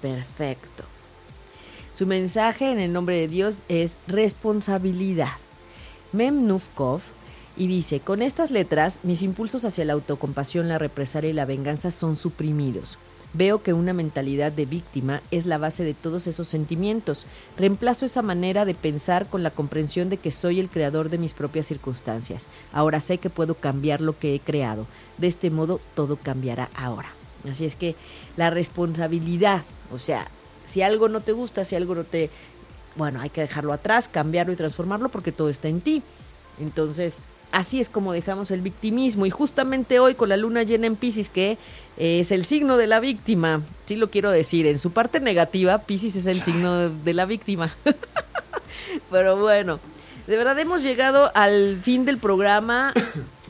[0.00, 0.84] Perfecto.
[1.92, 5.41] Su mensaje en el nombre de Dios es responsabilidad.
[6.12, 7.00] Mem Nufkov
[7.56, 11.90] y dice, con estas letras mis impulsos hacia la autocompasión, la represalia y la venganza
[11.90, 12.98] son suprimidos.
[13.34, 17.24] Veo que una mentalidad de víctima es la base de todos esos sentimientos.
[17.56, 21.32] Reemplazo esa manera de pensar con la comprensión de que soy el creador de mis
[21.32, 22.46] propias circunstancias.
[22.72, 24.86] Ahora sé que puedo cambiar lo que he creado.
[25.16, 27.08] De este modo todo cambiará ahora.
[27.50, 27.96] Así es que
[28.36, 30.28] la responsabilidad, o sea,
[30.66, 32.30] si algo no te gusta, si algo no te...
[32.96, 36.02] Bueno, hay que dejarlo atrás, cambiarlo y transformarlo porque todo está en ti.
[36.60, 39.26] Entonces, así es como dejamos el victimismo.
[39.26, 41.58] Y justamente hoy con la luna llena en Pisces, que
[41.96, 45.78] eh, es el signo de la víctima, sí lo quiero decir, en su parte negativa,
[45.78, 47.74] Pisces es el signo de la víctima.
[49.10, 49.80] Pero bueno,
[50.26, 52.92] de verdad hemos llegado al fin del programa.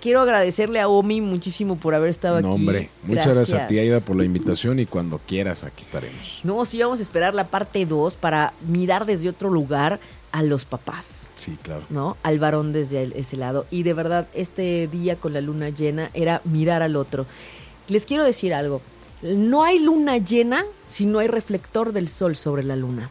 [0.02, 2.56] Quiero agradecerle a Omi muchísimo por haber estado No, aquí.
[2.56, 2.90] hombre.
[3.04, 3.62] Muchas gracias.
[3.62, 6.40] a ti, Aida, por la invitación y cuando quieras aquí estaremos.
[6.42, 10.00] No, sí vamos a esperar la parte 2 para mirar desde otro lugar
[10.32, 11.84] a los papás, Sí, claro.
[11.88, 12.16] ¿no?
[12.24, 13.64] Al varón desde ese lado.
[13.70, 17.26] Y de verdad, este día con la luna llena era mirar al otro.
[17.88, 18.80] Les quiero decir algo.
[19.22, 23.08] No hay luna llena si no hay reflector del sol sobre la luna.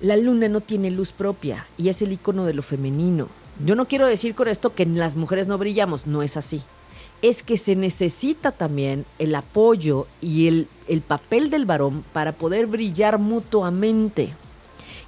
[0.00, 3.28] La luna no tiene luz propia y es el icono de lo femenino.
[3.64, 6.62] Yo no quiero decir con esto que las mujeres no brillamos, no es así.
[7.20, 12.66] Es que se necesita también el apoyo y el, el papel del varón para poder
[12.66, 14.34] brillar mutuamente.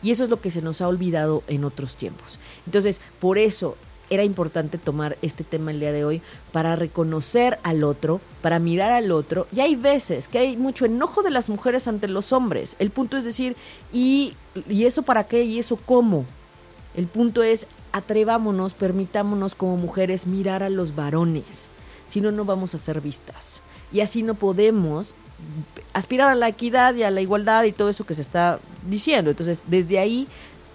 [0.02, 2.38] Y eso es lo que se nos ha olvidado en otros tiempos.
[2.66, 3.76] Entonces, por eso
[4.10, 6.20] era importante tomar este tema el día de hoy
[6.50, 9.46] para reconocer al otro, para mirar al otro.
[9.50, 12.76] Y hay veces que hay mucho enojo de las mujeres ante los hombres.
[12.78, 13.56] El punto es decir,
[13.90, 14.34] ¿y,
[14.68, 15.44] y eso para qué?
[15.44, 16.26] ¿Y eso cómo?
[16.94, 21.68] El punto es, atrevámonos, permitámonos como mujeres mirar a los varones.
[22.06, 23.60] Si no, no vamos a ser vistas.
[23.92, 25.14] Y así no podemos
[25.92, 28.58] aspirar a la equidad y a la igualdad y todo eso que se está
[28.88, 29.30] diciendo.
[29.30, 30.26] Entonces, desde ahí,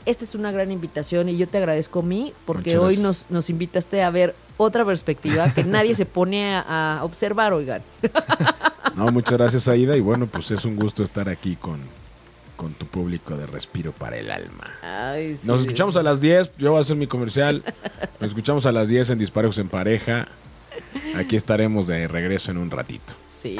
[0.06, 3.50] esta es una gran invitación y yo te agradezco a mí porque hoy nos, nos
[3.50, 7.82] invitaste a ver otra perspectiva que nadie se pone a, a observar, oigan.
[8.96, 9.96] No, muchas gracias, Aida.
[9.96, 11.82] Y bueno, pues es un gusto estar aquí con,
[12.58, 14.70] con tu público de Respiro para el Alma.
[14.82, 15.48] Ay, sí.
[15.48, 16.52] Nos escuchamos a las 10.
[16.58, 17.64] Yo voy a hacer mi comercial.
[18.20, 20.28] Nos escuchamos a las 10 en Disparejos en Pareja.
[21.16, 23.14] Aquí estaremos de regreso en un ratito.
[23.26, 23.58] Sí,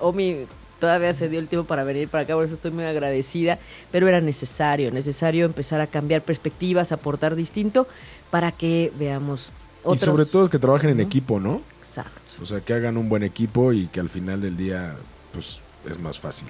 [0.00, 0.46] Omi
[0.80, 3.58] todavía se dio el tiempo para venir para acá, por eso estoy muy agradecida,
[3.90, 7.86] pero era necesario, necesario empezar a cambiar perspectivas, aportar distinto
[8.30, 9.52] para que veamos
[9.82, 10.02] otros.
[10.02, 11.62] Y sobre todo que trabajen en equipo, ¿no?
[11.80, 12.20] Exacto.
[12.42, 14.96] O sea, que hagan un buen equipo y que al final del día,
[15.32, 16.48] pues, es más fácil.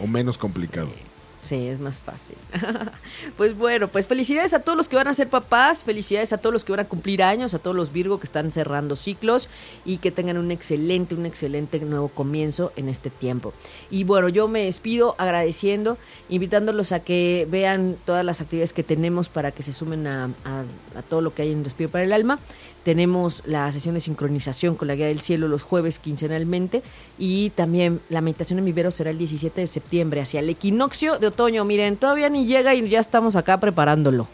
[0.00, 0.88] O menos complicado.
[1.44, 2.36] Sí, es más fácil.
[3.36, 6.52] pues bueno, pues felicidades a todos los que van a ser papás, felicidades a todos
[6.52, 9.48] los que van a cumplir años, a todos los Virgo que están cerrando ciclos
[9.84, 13.52] y que tengan un excelente, un excelente nuevo comienzo en este tiempo.
[13.90, 15.98] Y bueno, yo me despido agradeciendo,
[16.28, 20.98] invitándolos a que vean todas las actividades que tenemos para que se sumen a, a-
[20.98, 22.38] a todo lo que hay en Respiro para el Alma.
[22.84, 26.82] Tenemos la sesión de sincronización con la Guía del Cielo los jueves quincenalmente
[27.18, 31.28] y también la meditación en vivero será el 17 de septiembre hacia el equinoccio de
[31.28, 31.64] otoño.
[31.64, 34.26] Miren, todavía ni llega y ya estamos acá preparándolo.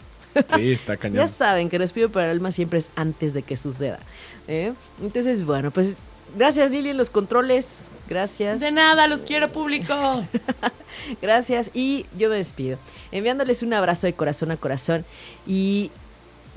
[0.55, 1.17] Sí, está cañón.
[1.17, 3.99] Ya saben que Respiro para el Alma siempre es antes de que suceda.
[4.47, 4.73] ¿eh?
[5.01, 5.95] Entonces, bueno, pues
[6.35, 7.87] Gracias, Lili, en los controles.
[8.07, 8.59] Gracias.
[8.59, 9.93] De nada, los quiero público.
[11.21, 11.71] Gracias.
[11.73, 12.77] Y yo me despido.
[13.11, 15.05] Enviándoles un abrazo de corazón a corazón
[15.47, 15.91] y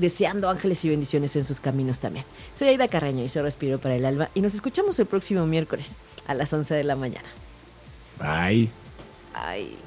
[0.03, 2.27] deseando ángeles y bendiciones en sus caminos también.
[2.53, 5.97] Soy Aida Carreño y soy Respiro para el Alma y nos escuchamos el próximo miércoles
[6.27, 7.29] a las 11 de la mañana.
[8.19, 8.69] Bye.
[9.33, 9.79] Ay.